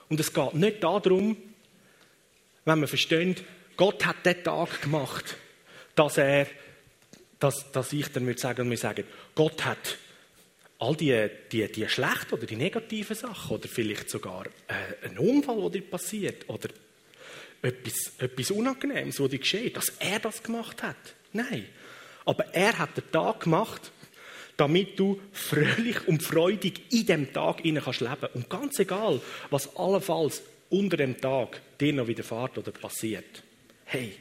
Und 0.09 0.19
es 0.19 0.33
geht 0.33 0.55
nicht 0.55 0.83
darum, 0.83 1.37
wenn 2.65 2.81
wir 2.81 2.89
verstehen, 2.89 3.37
Gott 3.81 4.05
hat 4.05 4.27
den 4.27 4.45
Tag 4.45 4.83
gemacht, 4.83 5.39
dass 5.95 6.19
er, 6.19 6.47
dass, 7.39 7.73
dass 7.73 7.95
ich 7.95 8.09
dann 8.09 8.27
würde 8.27 8.39
sagen, 8.39 8.69
wir 8.69 8.77
sagen, 8.77 9.05
Gott 9.35 9.65
hat 9.65 9.97
all 10.79 10.95
die, 10.95 11.31
die, 11.51 11.67
die 11.73 11.89
schlechten 11.89 12.35
oder 12.35 12.45
die 12.45 12.57
negativen 12.57 13.17
Sachen 13.17 13.57
oder 13.57 13.69
vielleicht 13.69 14.11
sogar 14.11 14.45
äh, 14.69 15.07
einen 15.07 15.17
Unfall, 15.17 15.63
der 15.63 15.71
dir 15.71 15.81
passiert 15.81 16.47
oder 16.51 16.69
etwas, 17.63 18.13
etwas 18.19 18.51
Unangenehmes, 18.51 19.19
was 19.19 19.31
dir 19.31 19.39
geschieht, 19.39 19.79
dass 19.79 19.95
er 19.99 20.19
das 20.19 20.43
gemacht 20.43 20.83
hat. 20.83 21.15
Nein. 21.33 21.65
Aber 22.27 22.45
er 22.53 22.79
hat 22.79 22.99
den 22.99 23.11
Tag 23.11 23.45
gemacht, 23.45 23.93
damit 24.59 24.99
du 24.99 25.23
fröhlich 25.33 26.07
und 26.07 26.23
freudig 26.23 26.83
in 26.93 27.07
dem 27.07 27.33
Tag 27.33 27.65
leben 27.65 27.81
kannst. 27.83 28.03
Und 28.35 28.51
ganz 28.51 28.79
egal, 28.79 29.23
was 29.49 29.75
allenfalls 29.75 30.43
unter 30.69 30.99
dem 30.99 31.19
Tag 31.19 31.63
dir 31.79 31.95
noch 31.95 32.09
widerfährt 32.09 32.59
oder 32.59 32.73
passiert. 32.73 33.43
Hey, 33.93 34.17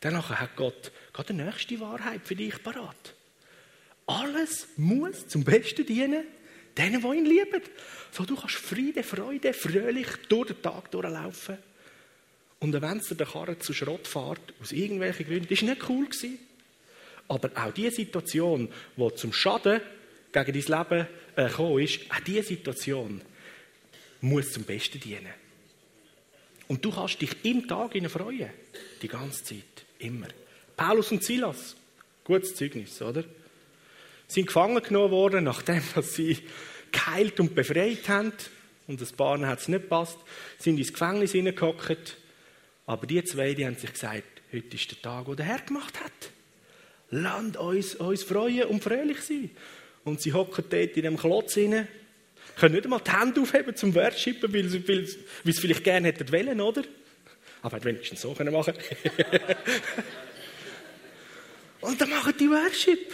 danach 0.00 0.28
hat 0.28 0.54
Gott 0.54 0.92
gerade 1.14 1.32
die 1.32 1.42
nächste 1.42 1.80
Wahrheit 1.80 2.20
für 2.24 2.36
dich 2.36 2.62
parat. 2.62 3.14
Alles 4.04 4.68
muss 4.76 5.26
zum 5.28 5.44
Besten 5.44 5.86
dienen, 5.86 6.24
denen, 6.76 7.00
die 7.00 7.16
ihn 7.16 7.24
lieben. 7.24 7.62
So, 8.10 8.26
du 8.26 8.36
kannst 8.36 8.56
Friede, 8.56 9.02
Freude, 9.02 9.54
fröhlich 9.54 10.08
durch 10.28 10.48
den 10.48 10.60
Tag 10.60 10.90
durchlaufen. 10.90 11.56
Und 12.60 12.74
wenn 12.74 12.98
es 12.98 13.08
der 13.08 13.26
Karre 13.26 13.58
zu 13.58 13.72
Schrott 13.72 14.06
fährt, 14.06 14.52
aus 14.60 14.72
irgendwelchen 14.72 15.24
Gründen, 15.24 15.48
das 15.48 15.62
war 15.62 15.70
nicht 15.70 15.88
cool. 15.88 16.04
Gewesen. 16.04 16.38
Aber 17.28 17.50
auch 17.54 17.72
diese 17.72 17.92
Situation, 17.92 18.68
die 18.98 19.14
zum 19.14 19.32
Schaden 19.32 19.80
gegen 20.32 20.52
dein 20.52 20.78
Leben 20.78 21.06
äh, 21.36 21.48
gekommen 21.48 21.78
ist, 21.78 22.00
auch 22.10 22.20
diese 22.20 22.42
Situation 22.42 23.22
muss 24.20 24.52
zum 24.52 24.64
Besten 24.64 25.00
dienen. 25.00 25.41
Und 26.68 26.84
du 26.84 26.90
kannst 26.90 27.20
dich 27.20 27.36
im 27.44 27.66
Tag 27.66 27.92
freuen. 28.10 28.50
Die 29.00 29.08
ganze 29.08 29.44
Zeit. 29.44 29.84
Immer. 29.98 30.28
Paulus 30.76 31.12
und 31.12 31.22
Silas. 31.22 31.76
Gutes 32.24 32.54
Zeugnis, 32.54 33.00
oder? 33.02 33.24
Sind 34.28 34.46
gefangen 34.46 34.82
genommen 34.82 35.10
worden, 35.10 35.44
nachdem 35.44 35.82
sie 36.02 36.38
geheilt 36.90 37.38
und 37.40 37.54
befreit 37.54 38.08
haben. 38.08 38.32
Und 38.86 39.00
ein 39.00 39.16
paar 39.16 39.38
hat 39.46 39.60
es 39.60 39.68
nicht 39.68 39.82
gepasst. 39.82 40.18
Sind 40.58 40.78
ins 40.78 40.92
Gefängnis 40.92 41.32
hineingehockt. 41.32 42.16
Aber 42.86 43.06
die 43.06 43.22
zwei, 43.24 43.54
die 43.54 43.66
haben 43.66 43.76
sich 43.76 43.92
gesagt, 43.92 44.42
heute 44.52 44.76
ist 44.76 44.90
der 44.90 45.02
Tag, 45.02 45.26
wo 45.26 45.34
der 45.34 45.46
Herr 45.46 45.60
gemacht 45.60 46.00
hat. 46.00 46.12
Lasst 47.10 47.56
uns, 47.56 47.94
uns 47.96 48.22
freuen 48.22 48.68
und 48.68 48.82
fröhlich 48.82 49.20
sein. 49.20 49.50
Und 50.04 50.20
sie 50.20 50.32
hocken 50.32 50.64
dort 50.68 50.96
in 50.96 51.02
dem 51.02 51.16
Klotz 51.16 51.54
hinein 51.54 51.88
können 52.56 52.74
nicht 52.74 52.84
einmal 52.84 53.00
die 53.00 53.10
Hände 53.10 53.40
aufheben 53.40 53.74
zum 53.76 53.94
Worshipen, 53.94 54.52
weil 54.52 54.68
sie, 54.68 54.86
weil, 54.88 55.08
weil 55.44 55.52
sie 55.52 55.60
vielleicht 55.60 55.84
gerne 55.84 56.08
hätten 56.08 56.30
wollen, 56.32 56.60
oder? 56.60 56.82
Aber 57.62 57.76
hätte 57.76 57.86
wenigstens 57.86 58.20
so 58.20 58.34
können 58.34 58.52
machen 58.52 58.74
Und 61.80 62.00
dann 62.00 62.10
machen 62.10 62.34
die 62.38 62.48
Worship. 62.48 63.12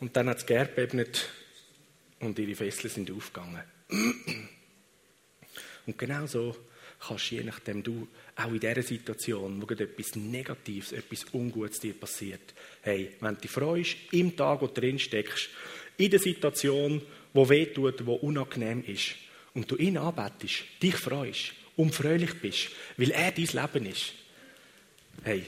Und 0.00 0.16
dann 0.16 0.28
hat 0.28 0.38
es 0.38 0.46
geerbebnet 0.46 1.28
und 2.20 2.38
ihre 2.38 2.54
Fesseln 2.54 2.92
sind 2.92 3.10
aufgegangen. 3.10 3.62
Und 5.86 5.98
genau 5.98 6.26
so 6.26 6.56
kannst 7.00 7.30
je 7.30 7.42
nachdem 7.42 7.82
du 7.82 8.06
auch 8.36 8.52
in 8.52 8.60
dieser 8.60 8.82
Situation, 8.82 9.60
wo 9.60 9.72
etwas 9.72 10.16
Negatives, 10.16 10.92
etwas 10.92 11.24
Ungutes 11.32 11.80
dir 11.80 11.94
passiert, 11.94 12.54
hey, 12.82 13.12
wenn 13.20 13.34
du 13.34 13.40
dich 13.40 13.50
freust, 13.50 13.96
im 14.12 14.36
Tag, 14.36 14.60
wo 14.60 14.66
du 14.66 14.80
drin 14.80 14.98
steckst, 14.98 15.48
in 15.96 16.10
der 16.10 16.20
Situation, 16.20 17.00
wo 17.32 17.48
weh 17.48 17.66
tut, 17.66 18.04
wo 18.06 18.14
unangenehm 18.14 18.84
ist, 18.84 19.14
und 19.54 19.70
du 19.70 19.76
ihn 19.76 19.96
anbetest, 19.96 20.62
dich 20.82 20.96
freust 20.96 21.52
und 21.76 21.94
fröhlich 21.94 22.34
bist, 22.40 22.68
weil 22.96 23.10
er 23.10 23.32
dein 23.32 23.46
Leben 23.46 23.86
ist, 23.86 24.12
hey, 25.24 25.44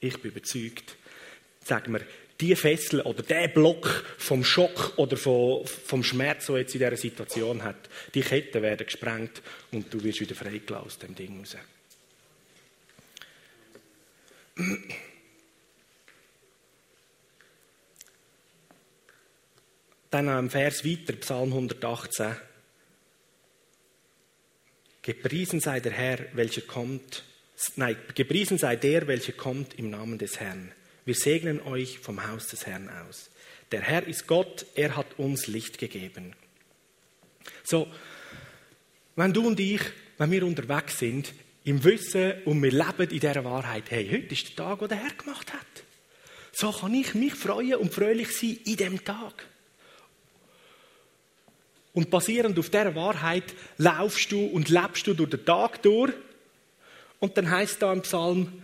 ich 0.00 0.20
bin 0.20 0.30
überzeugt, 0.30 0.96
sagen 1.64 1.92
wir, 1.92 2.02
die 2.40 2.54
Fessel 2.54 3.00
oder 3.00 3.22
der 3.22 3.48
Block 3.48 4.04
vom 4.18 4.44
Schock 4.44 4.92
oder 4.96 5.16
vom, 5.16 5.66
vom 5.66 6.04
Schmerz, 6.04 6.46
den 6.46 6.56
jetzt 6.56 6.74
in 6.74 6.80
dieser 6.80 6.96
Situation 6.96 7.62
hat, 7.62 7.88
die 8.14 8.20
Ketten 8.20 8.62
werden 8.62 8.86
gesprengt 8.86 9.42
und 9.72 9.92
du 9.92 10.02
wirst 10.02 10.20
wieder 10.20 10.34
freigelassen 10.34 10.86
aus 10.86 10.98
dem 10.98 11.14
Ding 11.14 11.38
raus. 11.38 11.56
Dann 20.10 20.28
am 20.28 20.50
Vers 20.50 20.84
weiter, 20.84 21.14
Psalm 21.14 21.52
118. 21.52 22.36
Gepriesen 25.02 25.60
sei 25.60 25.80
der 25.80 25.92
Herr, 25.92 26.18
welcher 26.32 26.62
kommt, 26.62 27.22
nein, 27.76 27.96
gepriesen 28.14 28.58
sei 28.58 28.76
der, 28.76 29.06
welcher 29.06 29.32
kommt 29.32 29.78
im 29.78 29.90
Namen 29.90 30.18
des 30.18 30.40
Herrn. 30.40 30.72
Wir 31.06 31.14
segnen 31.14 31.62
euch 31.62 32.00
vom 32.00 32.26
Haus 32.26 32.48
des 32.48 32.66
Herrn 32.66 32.90
aus. 32.90 33.30
Der 33.70 33.80
Herr 33.80 34.06
ist 34.08 34.26
Gott, 34.26 34.66
er 34.74 34.96
hat 34.96 35.18
uns 35.18 35.46
Licht 35.46 35.78
gegeben. 35.78 36.34
So, 37.62 37.86
wenn 39.14 39.32
du 39.32 39.46
und 39.46 39.60
ich, 39.60 39.80
wenn 40.18 40.32
wir 40.32 40.44
unterwegs 40.44 40.98
sind, 40.98 41.32
im 41.62 41.82
Wissen 41.84 42.34
und 42.44 42.60
wir 42.60 42.72
leben 42.72 43.08
in 43.08 43.20
dieser 43.20 43.44
Wahrheit, 43.44 43.84
hey, 43.90 44.08
heute 44.10 44.34
ist 44.34 44.48
der 44.48 44.56
Tag, 44.56 44.80
den 44.80 44.88
der 44.88 44.98
Herr 44.98 45.14
gemacht 45.14 45.52
hat. 45.52 45.60
So 46.52 46.72
kann 46.72 46.92
ich 46.94 47.14
mich 47.14 47.34
freuen 47.34 47.76
und 47.76 47.94
fröhlich 47.94 48.36
sein 48.36 48.58
in 48.64 48.76
dem 48.76 49.04
Tag. 49.04 49.46
Und 51.92 52.10
basierend 52.10 52.58
auf 52.58 52.68
dieser 52.68 52.96
Wahrheit 52.96 53.54
laufst 53.78 54.32
du 54.32 54.44
und 54.44 54.70
lebst 54.70 55.06
du 55.06 55.14
durch 55.14 55.30
den 55.30 55.44
Tag 55.44 55.82
durch. 55.82 56.12
Und 57.20 57.38
dann 57.38 57.48
heißt 57.48 57.80
da 57.80 57.92
im 57.92 58.02
Psalm, 58.02 58.62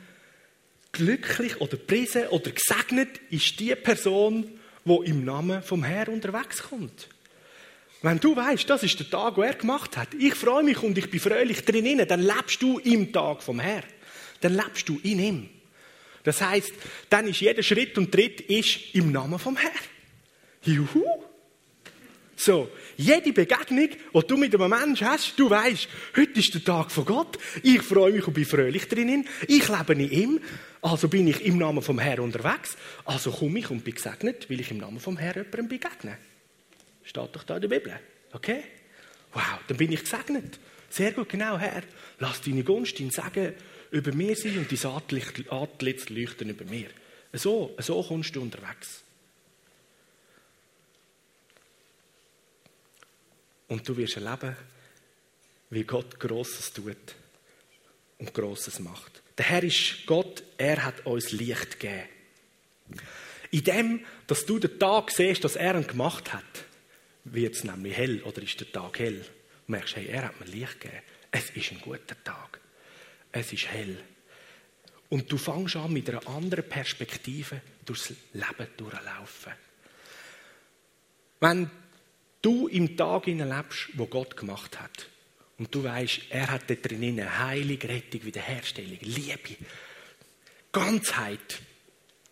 glücklich 0.92 1.60
oder 1.60 1.76
priesen 1.76 2.28
oder 2.28 2.50
gesegnet 2.50 3.20
ist 3.30 3.58
die 3.58 3.74
Person, 3.74 4.60
wo 4.84 5.02
im 5.02 5.24
Namen 5.24 5.62
vom 5.62 5.82
Herrn 5.82 6.14
unterwegs 6.14 6.62
kommt. 6.62 7.08
Wenn 8.02 8.18
du 8.18 8.34
weißt, 8.34 8.68
das 8.68 8.82
ist 8.82 8.98
der 8.98 9.08
Tag, 9.08 9.36
wo 9.36 9.42
er 9.42 9.54
gemacht 9.54 9.96
hat, 9.96 10.08
ich 10.14 10.34
freue 10.34 10.64
mich 10.64 10.82
und 10.82 10.98
ich 10.98 11.08
bin 11.08 11.20
fröhlich 11.20 11.64
drinnen, 11.64 12.06
dann 12.06 12.20
lebst 12.20 12.60
du 12.60 12.78
im 12.80 13.12
Tag 13.12 13.42
vom 13.42 13.60
Herrn. 13.60 13.84
Dann 14.40 14.54
lebst 14.54 14.88
du 14.88 14.98
in 15.02 15.20
ihm. 15.20 15.48
Das 16.24 16.40
heißt, 16.40 16.72
dann 17.08 17.28
ist 17.28 17.40
jeder 17.40 17.62
Schritt 17.62 17.96
und 17.96 18.12
Tritt 18.12 18.40
ist 18.42 18.94
im 18.94 19.12
Namen 19.12 19.38
vom 19.38 19.56
Herrn. 19.56 19.72
Juhu! 20.64 21.04
So, 22.36 22.68
jede 23.02 23.32
Begegnung, 23.32 23.88
die 23.88 24.26
du 24.26 24.36
mit 24.36 24.54
einem 24.54 24.70
Menschen 24.70 25.08
hast, 25.08 25.38
du 25.38 25.50
weißt, 25.50 25.88
heute 26.16 26.38
ist 26.38 26.54
der 26.54 26.64
Tag 26.64 26.90
von 26.90 27.04
Gott. 27.04 27.38
Ich 27.62 27.82
freue 27.82 28.12
mich 28.12 28.26
und 28.26 28.34
bin 28.34 28.44
fröhlich 28.44 28.88
drinnen. 28.88 29.26
Ich 29.48 29.68
lebe 29.68 29.92
in 29.94 30.10
ihm. 30.10 30.40
Also 30.80 31.08
bin 31.08 31.28
ich 31.28 31.44
im 31.44 31.58
Namen 31.58 31.82
vom 31.82 31.98
Herrn 31.98 32.20
unterwegs. 32.20 32.76
Also 33.04 33.30
komme 33.30 33.58
ich 33.58 33.70
und 33.70 33.84
bin 33.84 33.94
gesegnet, 33.94 34.48
weil 34.48 34.60
ich 34.60 34.70
im 34.70 34.78
Namen 34.78 35.00
vom 35.00 35.16
Herrn 35.16 35.44
jemandem 35.44 35.68
begegne. 35.68 36.18
Steht 37.04 37.34
doch 37.34 37.44
da 37.44 37.56
in 37.56 37.62
der 37.62 37.68
Bibel. 37.68 37.98
Okay? 38.32 38.62
Wow, 39.32 39.60
dann 39.66 39.76
bin 39.76 39.92
ich 39.92 40.02
gesegnet. 40.02 40.58
Sehr 40.90 41.12
gut, 41.12 41.28
genau, 41.28 41.58
Herr. 41.58 41.82
Lass 42.18 42.40
deine 42.42 42.64
Gunst, 42.64 42.98
dein 43.00 43.10
Segen 43.10 43.54
über 43.90 44.12
mir 44.12 44.36
sein 44.36 44.58
und 44.58 44.70
dein 44.70 45.50
Antlitz 45.50 46.08
leuchten 46.08 46.50
über 46.50 46.64
mir. 46.64 46.88
So, 47.32 47.74
so 47.78 48.02
kommst 48.02 48.36
du 48.36 48.42
unterwegs. 48.42 49.02
Und 53.72 53.88
du 53.88 53.96
wirst 53.96 54.18
erleben, 54.18 54.54
wie 55.70 55.84
Gott 55.84 56.20
Grosses 56.20 56.74
tut 56.74 57.14
und 58.18 58.34
Grosses 58.34 58.78
macht. 58.80 59.22
Der 59.38 59.46
Herr 59.46 59.62
ist 59.62 60.04
Gott, 60.04 60.42
er 60.58 60.84
hat 60.84 61.06
uns 61.06 61.32
Licht 61.32 61.80
gegeben. 61.80 62.06
In 63.50 63.64
dem, 63.64 64.04
dass 64.26 64.44
du 64.44 64.58
den 64.58 64.78
Tag 64.78 65.10
siehst, 65.10 65.42
dass 65.42 65.56
er 65.56 65.74
ihn 65.74 65.86
gemacht 65.86 66.34
hat, 66.34 66.44
wird 67.24 67.54
es 67.54 67.64
nämlich 67.64 67.96
hell 67.96 68.22
oder 68.24 68.42
ist 68.42 68.60
der 68.60 68.70
Tag 68.70 68.98
hell. 68.98 69.20
Du 69.20 69.72
merkst, 69.72 69.96
hey, 69.96 70.06
er 70.08 70.24
hat 70.24 70.38
mir 70.38 70.52
Licht 70.52 70.78
gegeben. 70.78 71.02
Es 71.30 71.48
ist 71.48 71.72
ein 71.72 71.80
guter 71.80 72.22
Tag. 72.24 72.60
Es 73.32 73.54
ist 73.54 73.68
hell. 73.68 73.96
Und 75.08 75.32
du 75.32 75.38
fängst 75.38 75.76
an, 75.76 75.94
mit 75.94 76.10
einer 76.10 76.28
anderen 76.28 76.68
Perspektive 76.68 77.62
durchs 77.86 78.12
Leben 78.34 78.68
durchlaufen. 78.76 79.54
Wenn 81.40 81.70
du 82.42 82.68
im 82.68 82.96
Tag 82.96 83.26
lebst, 83.26 83.88
wo 83.94 84.06
Gott 84.06 84.36
gemacht 84.36 84.78
hat, 84.78 85.08
und 85.58 85.72
du 85.72 85.84
weißt, 85.84 86.22
er 86.30 86.50
hat 86.50 86.68
da 86.68 86.74
drinnen 86.74 87.38
Heilig, 87.38 87.84
Rettung, 87.84 88.24
Wiederherstellung, 88.24 88.98
Liebe, 89.00 89.56
Ganzheit, 90.72 91.60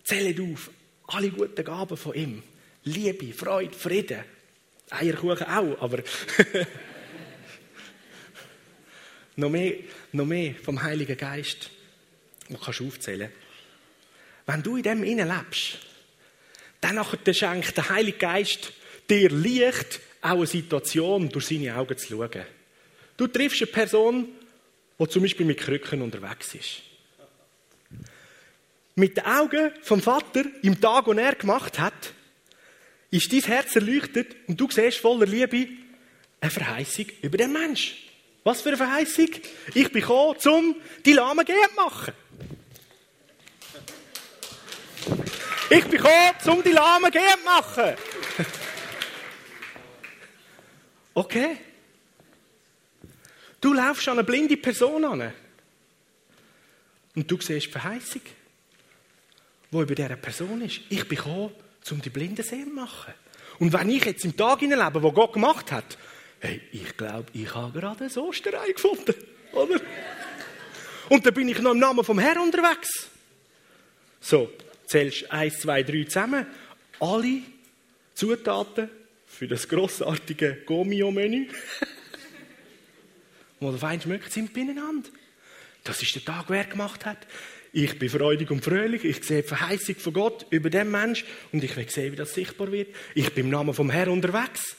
zählt 0.03 0.41
auf, 0.41 0.71
alle 1.07 1.31
guten 1.31 1.65
Gaben 1.65 1.97
von 1.97 2.15
ihm. 2.15 2.43
Liebe, 2.85 3.33
Freude, 3.33 3.73
Frieden, 3.73 4.25
Eierkuchen 4.91 5.47
auch, 5.47 5.81
aber 5.81 5.99
noch, 9.37 9.51
mehr, 9.51 9.75
noch 10.13 10.27
mehr 10.27 10.55
vom 10.55 10.83
Heiligen 10.83 11.17
Geist, 11.17 11.71
wo 12.49 12.57
kannst 12.57 12.81
du 12.81 12.89
aufzählen. 12.89 13.31
Wenn 14.47 14.63
du 14.63 14.77
in 14.77 14.83
dem 14.83 15.05
innen 15.05 15.29
lebst, 15.29 15.79
dann 16.81 17.05
schenkt 17.33 17.77
der 17.77 17.89
Heilige 17.91 18.19
Geist 18.19 18.73
dir 19.11 19.31
Licht, 19.31 20.01
auch 20.23 20.31
eine 20.31 20.47
Situation 20.47 21.29
durch 21.29 21.47
seine 21.47 21.77
Augen 21.77 21.97
zu 21.97 22.09
schauen. 22.09 22.47
Du 23.17 23.27
triffst 23.27 23.63
eine 23.63 23.71
Person, 23.71 24.29
die 24.99 25.09
zum 25.09 25.23
Beispiel 25.23 25.47
mit 25.47 25.59
Krücken 25.59 26.03
unterwegs 26.03 26.55
ist. 26.55 26.83
Mit 28.95 29.17
den 29.17 29.25
Augen 29.25 29.73
vom 29.83 30.01
Vater 30.01 30.45
im 30.63 30.81
Tag, 30.81 31.07
den 31.07 31.19
er 31.19 31.35
gemacht 31.35 31.79
hat, 31.79 32.13
ist 33.11 33.33
dein 33.33 33.41
Herz 33.41 33.75
erleuchtet 33.75 34.37
und 34.47 34.61
du 34.61 34.69
siehst 34.71 34.99
voller 34.99 35.27
Liebe 35.27 35.69
eine 36.41 36.51
Verheißung 36.51 37.07
über 37.23 37.39
den 37.39 37.53
Mensch. 37.53 37.97
Was 38.45 38.63
für 38.63 38.71
eine 38.71 38.79
Verheißung? 38.79 39.29
Ich 39.75 39.91
bin 39.91 40.01
gekommen, 40.01 40.37
um 40.47 40.77
die 41.05 41.13
Lahmen 41.13 41.45
gehen 41.45 41.57
zu 41.69 41.75
machen. 41.77 42.15
Ich 45.71 45.85
bin 45.85 45.91
gekommen, 45.91 46.59
um 46.59 46.63
die 46.63 46.71
Lahmen 46.71 47.11
gehen 47.11 47.23
zu 47.23 47.45
machen. 47.45 47.97
Okay. 51.15 51.57
Du 53.61 53.75
laufst 53.75 54.09
an 54.09 54.19
eine 54.19 54.25
blinde 54.25 54.57
Person 54.57 55.05
an. 55.05 55.33
Und 57.15 57.31
du 57.31 57.41
siehst 57.41 57.67
die 57.67 57.71
Verheißung, 57.71 58.23
die 59.71 59.77
über 59.77 59.95
dieser 59.95 60.17
Person 60.17 60.63
ist. 60.63 60.81
Ich 60.89 61.07
bin 61.07 61.19
gekommen, 61.19 61.53
um 61.91 62.01
die 62.01 62.11
Blinden 62.11 62.43
sehen 62.43 62.69
zu 62.69 62.75
machen. 62.75 63.13
Und 63.59 63.73
wenn 63.73 63.91
ich 63.91 64.05
jetzt 64.05 64.25
im 64.25 64.37
Tag 64.37 64.63
lebe, 64.63 65.03
wo 65.03 65.13
Gott 65.13 65.35
gemacht 65.35 65.71
hat, 65.73 65.99
hey, 66.41 66.63
ich 66.73 66.97
glaube, 66.97 67.27
ich 67.33 67.55
habe 67.55 67.79
gerade 67.79 68.05
ein 68.05 68.19
Osterei 68.19 68.73
gefunden, 68.73 69.15
oder? 69.53 69.81
Und 71.11 71.27
dann 71.27 71.35
bin 71.35 71.49
ich 71.49 71.59
noch 71.61 71.73
im 71.73 71.79
Namen 71.79 72.05
vom 72.05 72.19
Herrn 72.19 72.39
unterwegs. 72.39 73.09
So, 74.21 74.51
zählst 74.87 75.31
eins, 75.31 75.59
zwei, 75.59 75.83
drei 75.83 76.05
zusammen. 76.05 76.47
Alle 77.01 77.43
Zutaten 78.15 78.89
für 79.41 79.49
das 79.49 79.69
grossartige 79.69 80.59
Gomio-Menü. 80.67 81.47
Wo 83.59 83.71
der 83.71 83.81
Wein 83.81 83.99
schmeckt, 83.99 84.31
sind 84.31 84.53
beieinander. 84.53 85.09
Das 85.83 86.03
ist 86.03 86.15
der 86.15 86.23
Tag, 86.23 86.45
wer 86.49 86.65
gemacht 86.65 87.07
hat. 87.07 87.27
Ich 87.73 87.99
bin 87.99 88.11
freudig 88.11 88.51
und 88.51 88.63
fröhlich. 88.63 89.03
Ich 89.03 89.25
sehe 89.25 89.41
die 89.41 89.49
Verheißung 89.49 89.95
von 89.95 90.13
Gott 90.13 90.47
über 90.51 90.69
den 90.69 90.91
Mensch 90.91 91.25
und 91.53 91.65
ich 91.65 91.75
will 91.75 91.89
sehen, 91.89 92.13
wie 92.13 92.17
das 92.17 92.35
sichtbar 92.35 92.71
wird. 92.71 92.95
Ich 93.15 93.33
bin 93.33 93.47
im 93.47 93.51
Namen 93.51 93.73
vom 93.73 93.89
Herrn 93.89 94.11
unterwegs. 94.11 94.77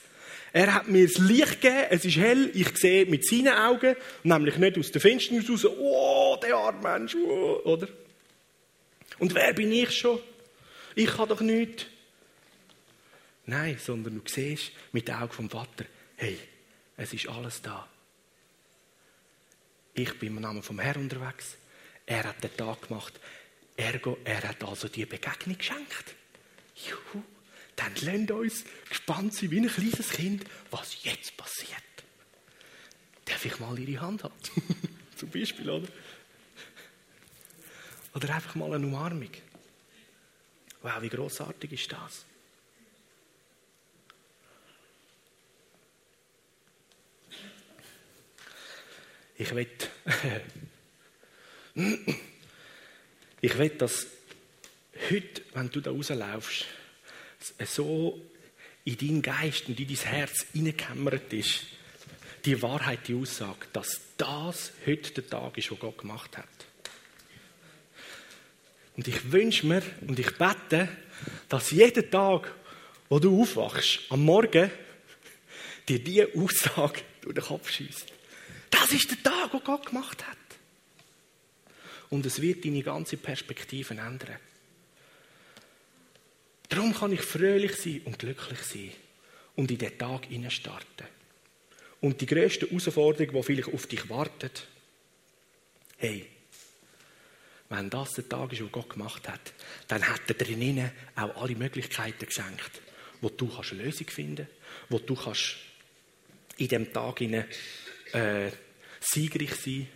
Er 0.52 0.72
hat 0.72 0.86
mir 0.86 1.08
das 1.08 1.18
Licht 1.18 1.60
gegeben, 1.60 1.86
es 1.90 2.04
ist 2.04 2.16
hell, 2.18 2.48
ich 2.54 2.78
sehe 2.78 3.06
mit 3.06 3.26
seinen 3.26 3.54
Augen, 3.54 3.96
nämlich 4.22 4.58
nicht 4.58 4.78
aus 4.78 4.92
der 4.92 5.00
Finsternis 5.00 5.50
raus, 5.50 5.64
oh, 5.66 6.38
der 6.40 6.54
arme 6.54 6.88
Mensch, 6.88 7.16
oh, 7.16 7.62
oder? 7.64 7.88
Und 9.18 9.34
wer 9.34 9.54
bin 9.54 9.72
ich 9.72 9.90
schon? 9.90 10.20
Ich 10.94 11.18
habe 11.18 11.34
doch 11.34 11.40
nichts. 11.40 11.86
Nein, 13.46 13.78
sondern 13.78 14.22
du 14.22 14.30
siehst 14.30 14.72
mit 14.92 15.08
den 15.08 15.16
Augen 15.16 15.32
vom 15.32 15.50
Vater, 15.50 15.84
hey, 16.16 16.38
es 16.96 17.12
ist 17.12 17.28
alles 17.28 17.60
da. 17.62 17.88
Ich 19.94 20.18
bin 20.18 20.36
im 20.36 20.42
Namen 20.42 20.62
vom 20.62 20.78
Herrn 20.78 21.02
unterwegs. 21.02 21.56
Er 22.06 22.24
hat 22.24 22.42
den 22.42 22.56
Tag 22.56 22.88
gemacht. 22.88 23.18
Ergo, 23.76 24.18
er 24.24 24.42
hat 24.42 24.62
also 24.64 24.88
die 24.88 25.04
Begegnung 25.04 25.58
geschenkt. 25.58 26.14
Juhu. 26.76 27.22
Dann 27.76 27.94
lernt 27.96 28.30
uns 28.30 28.64
gespannt 28.88 29.34
sein 29.34 29.50
wie 29.50 29.60
ein 29.60 29.68
kleines 29.68 30.10
Kind, 30.10 30.44
was 30.70 31.02
jetzt 31.04 31.36
passiert. 31.36 31.82
Darf 33.24 33.44
ich 33.44 33.58
mal 33.58 33.78
ihre 33.78 34.00
Hand 34.00 34.24
haben? 34.24 34.34
Zum 35.16 35.30
Beispiel, 35.30 35.68
oder? 35.68 35.88
Oder 38.14 38.34
einfach 38.34 38.54
mal 38.54 38.74
eine 38.74 38.86
Umarmung. 38.86 39.30
Wow, 40.82 41.00
wie 41.00 41.08
großartig 41.08 41.72
ist 41.72 41.92
das? 41.92 42.26
Ich 49.42 49.52
will, 49.56 49.66
ich 53.40 53.58
will, 53.58 53.70
dass 53.70 54.06
heute, 55.10 55.42
wenn 55.54 55.68
du 55.68 55.80
da 55.80 55.90
rauslaufst, 55.90 56.64
so 57.66 58.22
in 58.84 58.96
deinen 58.96 59.20
Geist 59.20 59.68
und 59.68 59.80
in 59.80 59.88
dein 59.88 59.96
Herz 59.96 60.46
hineingekämmert 60.52 61.32
ist, 61.32 61.64
die 62.44 62.62
Wahrheit, 62.62 63.08
die 63.08 63.16
Aussage, 63.16 63.66
dass 63.72 64.00
das 64.16 64.74
heute 64.86 65.10
der 65.10 65.28
Tag 65.28 65.58
ist, 65.58 65.72
wo 65.72 65.74
Gott 65.74 65.98
gemacht 65.98 66.38
hat. 66.38 66.46
Und 68.96 69.08
ich 69.08 69.32
wünsche 69.32 69.66
mir 69.66 69.82
und 70.02 70.20
ich 70.20 70.38
bete, 70.38 70.88
dass 71.48 71.72
jeden 71.72 72.08
Tag, 72.12 72.54
wo 73.08 73.18
du 73.18 73.42
aufwachst, 73.42 74.02
am 74.08 74.24
Morgen, 74.24 74.70
dir 75.88 75.98
diese 75.98 76.28
Aussage 76.36 77.00
durch 77.22 77.34
den 77.34 77.44
Kopf 77.44 77.68
schießt. 77.68 78.12
Das 78.72 78.90
ist 78.90 79.10
der 79.10 79.22
Tag, 79.22 79.52
den 79.52 79.62
Gott 79.62 79.86
gemacht 79.86 80.26
hat. 80.26 80.36
Und 82.10 82.26
es 82.26 82.42
wird 82.42 82.64
deine 82.64 82.82
ganze 82.82 83.16
Perspektive 83.16 83.94
ändern. 83.94 84.36
Darum 86.68 86.94
kann 86.94 87.12
ich 87.12 87.20
fröhlich 87.20 87.76
sein 87.76 88.00
und 88.04 88.18
glücklich 88.18 88.60
sein 88.60 88.92
und 89.56 89.70
in 89.70 89.78
den 89.78 89.96
Tag 89.96 90.26
starten. 90.48 91.06
Und 92.00 92.20
die 92.20 92.26
grösste 92.26 92.66
Herausforderung, 92.66 93.34
die 93.34 93.42
vielleicht 93.42 93.72
auf 93.72 93.86
dich 93.86 94.08
wartet, 94.08 94.66
hey, 95.98 96.26
wenn 97.68 97.90
das 97.90 98.14
der 98.14 98.28
Tag 98.28 98.52
ist, 98.52 98.60
den 98.60 98.72
Gott 98.72 98.90
gemacht 98.90 99.28
hat, 99.28 99.52
dann 99.88 100.06
hat 100.06 100.22
er 100.28 100.34
drinnen 100.34 100.90
auch 101.14 101.42
alle 101.42 101.54
Möglichkeiten 101.54 102.26
geschenkt, 102.26 102.82
wo 103.20 103.28
du 103.28 103.48
kannst 103.48 103.72
eine 103.72 103.84
Lösung 103.84 104.08
finden 104.08 104.48
wo 104.88 104.98
du 104.98 105.14
kannst 105.14 105.56
in 106.58 106.68
diesem 106.68 106.92
Tag 106.92 107.18
hinein, 107.18 107.46
äh, 108.12 108.50
siegreich 109.00 109.54
sein 109.54 109.88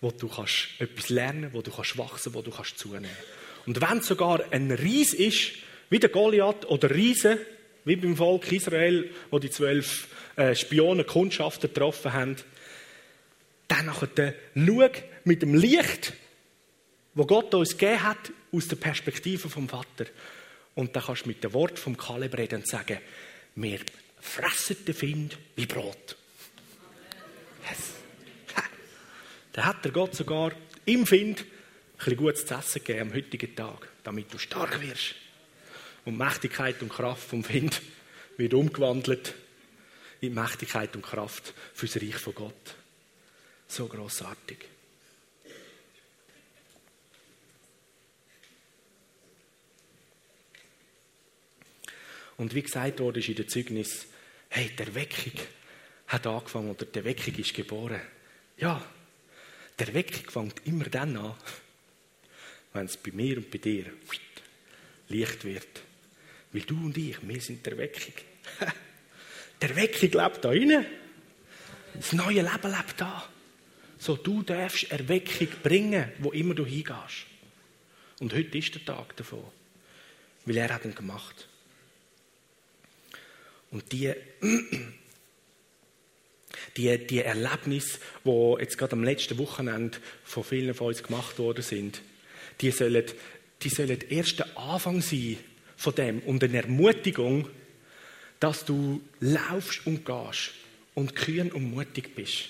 wo 0.00 0.10
du 0.10 0.28
kannst 0.28 0.68
etwas 0.78 1.08
lernen 1.08 1.50
wo 1.52 1.62
du 1.62 1.70
kannst 1.70 1.96
wachsen 1.96 2.34
wo 2.34 2.42
du 2.42 2.50
kannst 2.50 2.78
zunehmen 2.78 3.08
Und 3.66 3.80
wenn 3.80 3.98
es 3.98 4.06
sogar 4.06 4.52
ein 4.52 4.70
Ries 4.70 5.14
ist, 5.14 5.52
wie 5.90 5.98
der 5.98 6.10
Goliath 6.10 6.66
oder 6.66 6.90
Riese, 6.90 7.38
wie 7.84 7.96
beim 7.96 8.16
Volk 8.16 8.50
Israel, 8.50 9.10
wo 9.30 9.38
die 9.38 9.50
zwölf 9.50 10.08
äh, 10.36 10.54
Spionen 10.54 11.06
Kundschafter 11.06 11.68
getroffen 11.68 12.12
haben, 12.12 12.36
dann 13.68 13.90
schau 13.94 14.90
mit 15.24 15.42
dem 15.42 15.54
Licht, 15.54 16.12
wo 17.14 17.24
Gott 17.26 17.54
uns 17.54 17.76
gegeben 17.76 18.02
hat, 18.02 18.32
aus 18.52 18.68
der 18.68 18.76
Perspektive 18.76 19.48
vom 19.48 19.68
Vater. 19.68 20.06
Und 20.74 20.94
dann 20.96 21.04
kannst 21.04 21.24
du 21.24 21.28
mit 21.28 21.42
dem 21.44 21.52
Wort 21.52 21.78
vom 21.78 21.96
Kaleb 21.96 22.36
reden 22.36 22.56
und 22.56 22.68
sagen, 22.68 22.98
wir 23.54 23.78
fressen 24.20 24.84
den 24.84 24.94
Find 24.94 25.38
wie 25.56 25.66
Brot. 25.66 26.16
Yes. 27.68 27.92
Dann 29.54 29.66
hat 29.66 29.84
der 29.84 29.92
Gott 29.92 30.16
sogar 30.16 30.52
im 30.84 31.06
Find 31.06 31.40
ein 31.40 31.46
bisschen 31.96 32.16
gutes 32.16 32.44
zu 32.44 32.54
essen 32.54 32.84
gegeben 32.84 33.10
am 33.10 33.14
heutigen 33.14 33.54
Tag, 33.54 33.88
damit 34.02 34.34
du 34.34 34.38
stark 34.38 34.82
wirst. 34.82 35.14
Und 36.04 36.18
Mächtigkeit 36.18 36.82
und 36.82 36.88
Kraft 36.88 37.28
vom 37.28 37.44
Find 37.44 37.80
wird 38.36 38.52
umgewandelt 38.52 39.32
in 40.20 40.34
Mächtigkeit 40.34 40.94
und 40.96 41.02
Kraft 41.02 41.54
fürs 41.72 41.96
Reich 41.96 42.16
von 42.16 42.34
Gott. 42.34 42.74
So 43.68 43.86
großartig. 43.86 44.58
Und 52.36 52.52
wie 52.56 52.62
gesagt 52.62 52.98
wurde 52.98 53.20
in 53.20 53.36
der 53.36 53.46
Zeugnis, 53.46 54.06
hey, 54.48 54.70
der 54.76 54.92
Weckung 54.96 55.40
hat 56.08 56.26
angefangen 56.26 56.70
oder 56.70 56.86
der 56.86 57.04
Weckung 57.04 57.36
ist 57.36 57.54
geboren. 57.54 58.00
Ja, 58.56 58.84
der 59.78 59.94
Weckung 59.94 60.30
fängt 60.30 60.66
immer 60.66 60.84
dann 60.84 61.16
an, 61.16 61.34
wenn 62.72 62.86
es 62.86 62.96
bei 62.96 63.12
mir 63.12 63.38
und 63.38 63.50
bei 63.50 63.58
dir 63.58 63.86
Licht 65.08 65.44
wird. 65.44 65.82
Weil 66.52 66.62
du 66.62 66.76
und 66.76 66.96
ich, 66.96 67.16
wir 67.26 67.40
sind 67.40 67.64
der 67.66 67.76
Weckung. 67.76 68.14
der 69.60 69.76
Weckung 69.76 70.10
lebt 70.10 70.44
da 70.44 70.52
innen. 70.52 70.86
Das 71.94 72.12
neue 72.12 72.42
Leben 72.42 72.70
lebt 72.70 72.94
da. 73.00 73.28
So, 73.98 74.16
du 74.16 74.42
darfst 74.42 74.90
Erweckung 74.90 75.48
bringen, 75.62 76.12
wo 76.18 76.32
immer 76.32 76.54
du 76.54 76.66
hingehst. 76.66 77.26
Und 78.20 78.32
heute 78.32 78.58
ist 78.58 78.74
der 78.74 78.84
Tag 78.84 79.16
davon. 79.16 79.44
Weil 80.44 80.56
er 80.56 80.74
hat 80.74 80.84
ihn 80.84 80.94
gemacht. 80.94 81.48
Und 83.70 83.90
die, 83.92 84.12
die, 86.76 86.96
die 87.06 87.20
Erlebnisse, 87.20 87.98
die 88.24 88.54
jetzt 88.60 88.78
gerade 88.78 88.92
am 88.92 89.04
letzten 89.04 89.38
Wochenende 89.38 89.98
von 90.24 90.44
vielen 90.44 90.74
von 90.74 90.88
uns 90.88 91.02
gemacht 91.02 91.38
worden 91.38 91.62
sind, 91.62 92.02
die 92.60 92.70
sollen, 92.70 93.04
die 93.62 93.68
sollen 93.68 93.98
erst 94.08 94.40
der 94.40 94.58
Anfang 94.58 95.00
sein 95.00 95.38
von 95.76 95.94
dem 95.94 96.20
und 96.20 96.42
eine 96.44 96.62
Ermutigung, 96.62 97.48
dass 98.40 98.64
du 98.64 99.00
laufst 99.20 99.86
und 99.86 100.04
gehst 100.04 100.52
und 100.94 101.14
kühn 101.14 101.50
und 101.52 101.70
mutig 101.70 102.14
bist. 102.14 102.48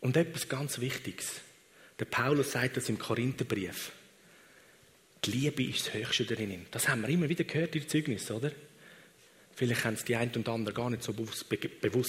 Und 0.00 0.16
etwas 0.16 0.48
ganz 0.48 0.80
Wichtiges. 0.80 1.40
Der 1.98 2.04
Paulus 2.04 2.52
sagt 2.52 2.76
das 2.76 2.88
im 2.88 2.98
Korintherbrief. 2.98 3.90
Die 5.24 5.32
Liebe 5.32 5.64
ist 5.64 5.86
das 5.86 5.94
Höchste 5.94 6.24
darin. 6.24 6.66
Das 6.70 6.88
haben 6.88 7.02
wir 7.02 7.08
immer 7.08 7.28
wieder 7.28 7.44
gehört 7.44 7.74
in 7.74 7.82
den 7.82 7.88
Zeugnissen, 7.88 8.36
oder? 8.36 8.52
Vielleicht 9.58 9.84
haben 9.84 9.94
es 9.94 10.04
die 10.04 10.14
einen 10.14 10.30
und 10.36 10.48
anderen 10.48 10.72
gar 10.72 10.88
nicht 10.88 11.02
so 11.02 11.12
bewusst 11.12 11.48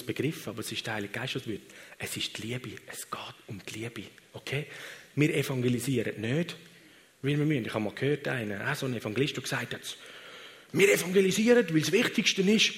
begriffen, 0.05 0.49
aber 0.51 0.59
es 0.59 0.71
ist 0.71 0.85
der 0.85 0.93
Heilige 0.93 1.13
Geist, 1.13 1.33
was 1.33 1.47
wird. 1.47 1.63
Es 1.97 2.15
ist 2.15 2.37
die 2.37 2.43
Liebe. 2.43 2.69
Es 2.85 3.09
geht 3.09 3.35
um 3.47 3.59
die 3.67 3.79
Liebe. 3.79 4.03
Okay? 4.33 4.67
Wir 5.15 5.33
evangelisieren 5.33 6.21
nicht, 6.21 6.55
weil 7.23 7.39
wir 7.39 7.45
müssen. 7.47 7.65
Ich 7.65 7.73
habe 7.73 7.85
mal 7.85 7.95
gehört, 7.95 8.27
einen, 8.27 8.61
so 8.75 8.85
ein 8.85 8.95
Evangelist, 8.95 9.35
der 9.35 9.41
gesagt 9.41 9.73
hat, 9.73 9.97
wir 10.73 10.93
evangelisieren, 10.93 11.65
weil 11.73 11.79
das 11.79 11.91
Wichtigste 11.91 12.43
ist, 12.43 12.73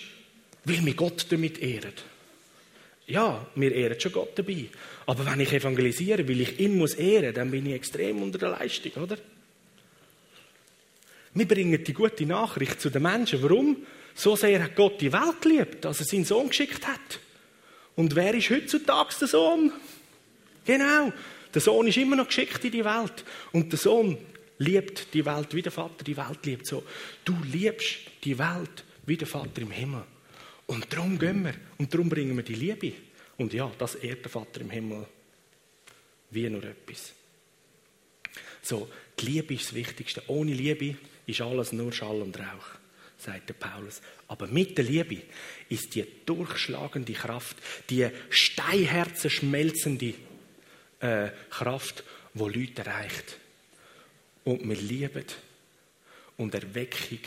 weil 0.63 0.85
wir 0.85 0.93
Gott 0.93 1.25
damit 1.29 1.61
ehren. 1.61 1.91
Ja, 3.07 3.45
wir 3.55 3.75
ehren 3.75 3.99
schon 3.99 4.13
Gott 4.13 4.39
dabei. 4.39 4.67
Aber 5.05 5.25
wenn 5.25 5.41
ich 5.41 5.51
evangelisiere, 5.51 6.25
weil 6.25 6.39
ich 6.39 6.61
ihn 6.61 6.77
muss 6.77 6.93
ehren, 6.93 7.33
dann 7.33 7.51
bin 7.51 7.65
ich 7.65 7.73
extrem 7.73 8.21
unter 8.21 8.37
der 8.37 8.51
Leistung, 8.51 9.03
oder? 9.03 9.17
Wir 11.33 11.45
bringen 11.45 11.83
die 11.83 11.93
gute 11.93 12.25
Nachricht 12.25 12.79
zu 12.79 12.89
den 12.89 13.01
Menschen. 13.01 13.43
Warum? 13.43 13.75
So 14.15 14.35
sehr 14.35 14.63
hat 14.63 14.75
Gott 14.75 14.99
die 15.01 15.11
Welt 15.11 15.41
geliebt, 15.41 15.85
dass 15.85 15.99
er 15.99 16.05
seinen 16.05 16.25
Sohn 16.25 16.49
geschickt 16.49 16.87
hat. 16.87 17.19
Und 17.95 18.15
wer 18.15 18.33
ist 18.33 18.49
heutzutage 18.49 19.15
der 19.19 19.27
Sohn? 19.27 19.71
Genau. 20.65 21.11
Der 21.53 21.61
Sohn 21.61 21.87
ist 21.87 21.97
immer 21.97 22.15
noch 22.15 22.27
geschickt 22.27 22.63
in 22.63 22.71
die 22.71 22.85
Welt. 22.85 23.25
Und 23.51 23.71
der 23.71 23.79
Sohn 23.79 24.17
liebt 24.57 25.13
die 25.13 25.25
Welt, 25.25 25.53
wie 25.53 25.61
der 25.61 25.71
Vater 25.71 26.03
die 26.03 26.15
Welt 26.15 26.45
liebt. 26.45 26.65
So, 26.65 26.83
du 27.25 27.35
liebst 27.51 27.99
die 28.23 28.37
Welt 28.37 28.83
wie 29.05 29.17
der 29.17 29.27
Vater 29.27 29.61
im 29.61 29.71
Himmel. 29.71 30.03
Und 30.67 30.91
darum 30.91 31.17
gehen 31.17 31.43
wir. 31.43 31.55
Und 31.77 31.93
darum 31.93 32.09
bringen 32.09 32.35
wir 32.35 32.43
die 32.43 32.55
Liebe. 32.55 32.93
Und 33.37 33.53
ja, 33.53 33.71
das 33.77 33.95
ehrt 33.95 34.23
der 34.23 34.31
Vater 34.31 34.61
im 34.61 34.69
Himmel 34.69 35.05
wie 36.29 36.49
nur 36.49 36.63
etwas. 36.63 37.13
So, 38.61 38.87
die 39.19 39.25
Liebe 39.25 39.53
ist 39.55 39.65
das 39.65 39.73
Wichtigste. 39.73 40.23
Ohne 40.27 40.53
Liebe 40.53 40.95
ist 41.25 41.41
alles 41.41 41.73
nur 41.73 41.91
Schall 41.91 42.21
und 42.21 42.39
Rauch 42.39 42.80
sagt 43.21 43.49
der 43.49 43.53
Paulus. 43.53 44.01
Aber 44.27 44.47
mit 44.47 44.77
der 44.77 44.85
Liebe 44.85 45.21
ist 45.69 45.95
die 45.95 46.05
durchschlagende 46.25 47.13
Kraft, 47.13 47.57
die 47.89 48.09
Steinherzen 48.29 49.29
schmelzende 49.29 50.13
äh, 50.99 51.29
Kraft, 51.49 52.03
wo 52.33 52.47
Leute 52.47 52.81
erreicht. 52.83 53.37
Und 54.43 54.67
wir 54.67 54.75
lieben 54.75 55.25
und 56.37 56.55
Erweckung 56.55 57.19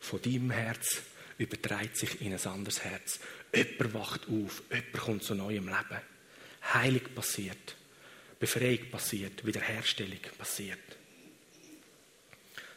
von 0.00 0.20
deinem 0.20 0.50
Herz 0.50 1.02
überträgt 1.38 1.96
sich 1.96 2.20
in 2.20 2.32
ein 2.32 2.46
anderes 2.46 2.82
Herz. 2.82 3.20
Jemand 3.54 3.94
wacht 3.94 4.22
auf, 4.28 4.62
jemand 4.70 4.92
kommt 4.92 5.22
zu 5.22 5.34
neuem 5.34 5.68
Leben. 5.68 6.00
Heilig 6.72 7.14
passiert, 7.14 7.76
Befreiung 8.40 8.90
passiert, 8.90 9.44
Wiederherstellung 9.44 10.20
passiert. 10.36 10.78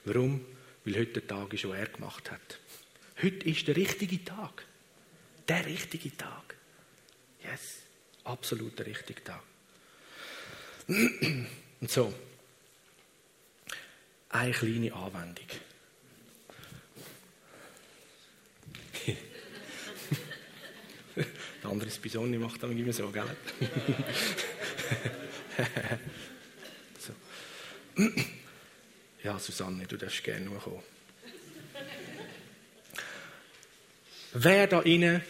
Warum? 0.06 0.46
Weil 0.88 1.00
heute 1.00 1.20
der 1.20 1.28
Tag 1.28 1.54
ist, 1.54 1.66
den 1.66 1.74
er 1.74 1.88
gemacht 1.88 2.32
hat. 2.32 2.60
Heute 3.22 3.50
ist 3.50 3.68
der 3.68 3.76
richtige 3.76 4.24
Tag. 4.24 4.64
Der 5.50 5.66
richtige 5.66 6.16
Tag. 6.16 6.56
Yes. 7.44 7.80
Absolut 8.24 8.80
der 8.80 8.86
richtige 8.86 9.22
Tag. 9.22 9.44
Und 10.88 11.92
so. 11.92 12.14
Eine 14.30 14.54
kleine 14.54 14.94
Anwendung. 14.94 15.46
Der 21.64 21.70
andere 21.70 21.90
Bisoni 21.90 22.38
macht 22.38 22.64
dann 22.64 22.78
immer 22.78 22.94
so, 22.94 23.10
gell? 23.10 23.26
so. 26.98 27.12
Ja, 29.38 29.42
Susanne, 29.42 29.86
du 29.86 29.98
darfst 29.98 30.24
gerne 30.24 30.46
noch 30.46 30.64
kommen. 30.64 30.82
Wer 34.34 34.66
da 34.66 34.82
inne 34.82 35.22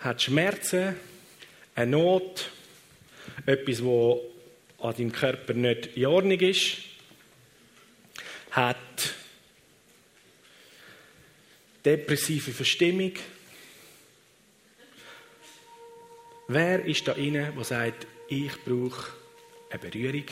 hat 0.00 0.20
Schmerzen, 0.20 0.96
eine 1.76 1.90
Not, 1.92 2.50
etwas, 3.46 3.84
wo 3.84 4.20
an 4.80 4.96
deinem 4.96 5.12
Körper 5.12 5.52
nicht 5.52 5.96
in 5.96 6.06
Ordnung 6.06 6.40
ist, 6.40 6.78
hat 8.50 9.14
depressive 11.84 12.50
Verstimmung. 12.50 13.12
Wer 16.48 16.84
ist 16.84 17.06
da 17.06 17.12
inne, 17.12 17.52
der 17.52 17.64
sagt, 17.64 18.08
ich 18.26 18.60
brauche 18.64 19.23
eine 19.74 19.90
Berührung 19.90 20.24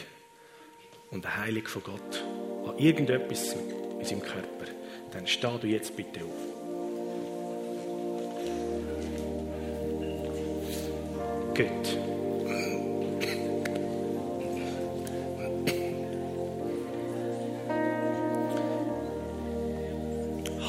und 1.10 1.26
eine 1.26 1.36
Heilung 1.36 1.66
von 1.66 1.82
Gott 1.82 2.24
an 2.66 2.78
irgendetwas 2.78 3.56
in 3.98 4.04
seinem 4.04 4.22
Körper, 4.22 4.66
dann 5.10 5.26
steh 5.26 5.58
du 5.60 5.66
jetzt 5.66 5.96
bitte 5.96 6.20
auf. 6.20 6.30
Gut. 11.54 11.98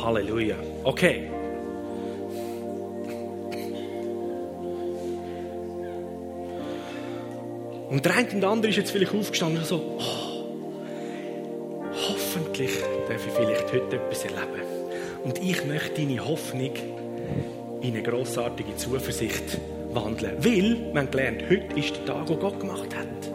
Halleluja. 0.03 0.57
Okay. 0.83 1.29
Und 7.93 8.03
der 8.05 8.15
eine 8.15 8.27
und 8.31 8.41
der 8.41 8.49
andere 8.49 8.71
ist 8.71 8.77
jetzt 8.77 8.89
vielleicht 8.89 9.13
aufgestanden 9.13 9.59
und 9.59 9.67
so, 9.67 9.75
oh, 9.99 10.01
hoffentlich 12.09 12.71
darf 13.07 13.23
ich 13.23 13.31
vielleicht 13.31 13.71
heute 13.71 13.97
etwas 13.97 14.23
erleben. 14.25 14.63
Und 15.23 15.37
ich 15.37 15.63
möchte 15.63 16.01
deine 16.01 16.25
Hoffnung 16.25 16.71
in 17.81 17.93
eine 17.93 18.01
grossartige 18.01 18.75
Zuversicht 18.77 19.59
wandeln. 19.91 20.43
Weil, 20.43 20.91
wir 20.91 21.01
haben 21.01 21.11
gelernt, 21.11 21.43
heute 21.47 21.79
ist 21.79 21.95
der 21.97 22.05
Tag, 22.05 22.25
den 22.25 22.39
Gott 22.39 22.59
gemacht 22.59 22.95
hat. 22.95 23.31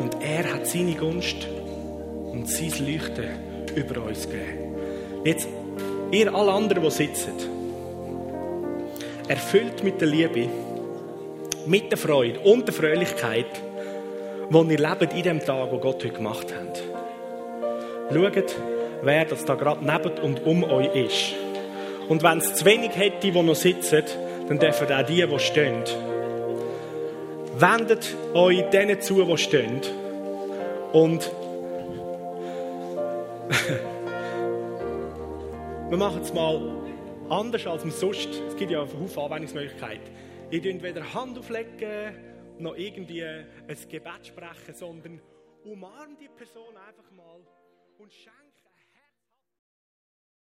Und 0.00 0.16
er 0.22 0.54
hat 0.54 0.66
seine 0.66 0.94
Gunst 0.94 1.46
und 2.32 2.48
sein 2.48 2.72
Leuchten 2.78 3.28
über 3.74 4.04
uns 4.04 4.22
gegeben. 4.22 4.74
Jetzt, 5.24 5.48
ihr 6.12 6.34
alle 6.34 6.52
anderen, 6.52 6.82
die 6.82 6.90
sitzen, 6.90 7.57
erfüllt 9.28 9.84
mit 9.84 10.00
der 10.00 10.08
Liebe, 10.08 10.48
mit 11.66 11.90
der 11.90 11.98
Freude 11.98 12.40
und 12.40 12.66
der 12.66 12.74
Fröhlichkeit, 12.74 13.46
die 14.50 14.72
ihr 14.72 14.78
lebt 14.78 15.12
in 15.12 15.22
dem 15.22 15.44
Tag, 15.44 15.70
wo 15.70 15.78
Gott 15.78 16.02
heute 16.02 16.14
gemacht 16.14 16.46
hat. 16.54 16.82
Schaut, 18.10 18.56
wer 19.02 19.26
das 19.26 19.44
da 19.44 19.54
gerade 19.54 19.84
neben 19.84 20.18
und 20.22 20.46
um 20.46 20.64
euch 20.64 20.94
ist. 20.94 21.34
Und 22.08 22.22
wenn 22.22 22.38
es 22.38 22.54
zu 22.54 22.64
wenig 22.64 22.96
hätte, 22.96 23.30
die 23.30 23.42
noch 23.42 23.54
sitzen, 23.54 24.04
dann 24.48 24.58
dürfen 24.58 24.90
auch 24.90 25.04
die, 25.04 25.26
die 25.26 25.38
stehen. 25.38 25.84
Wendet 27.58 28.16
euch 28.32 28.62
denen 28.70 29.02
zu, 29.02 29.22
die 29.22 29.36
stehen. 29.36 29.82
Und 30.92 31.30
wir 35.90 35.98
machen 35.98 36.22
es 36.22 36.32
mal 36.32 36.78
anders 37.30 37.66
als 37.66 37.82
sonst. 38.00 38.28
Es 38.48 38.56
gibt 38.56 38.70
ja 38.70 38.80
Haufen 38.80 39.22
Anwendungsmöglichkeiten. 39.22 40.14
Ihr 40.50 40.62
dürft 40.62 40.82
weder 40.82 41.14
Hand 41.14 41.38
auflegen, 41.38 42.14
noch 42.58 42.76
irgendwie 42.76 43.22
ein 43.24 43.46
Gebet 43.88 44.26
sprechen, 44.26 44.74
sondern 44.74 45.20
umarmt 45.64 46.20
die 46.20 46.28
Person 46.28 46.76
einfach 46.76 47.10
mal 47.10 47.40
und 47.98 48.12
schenkt 48.12 48.37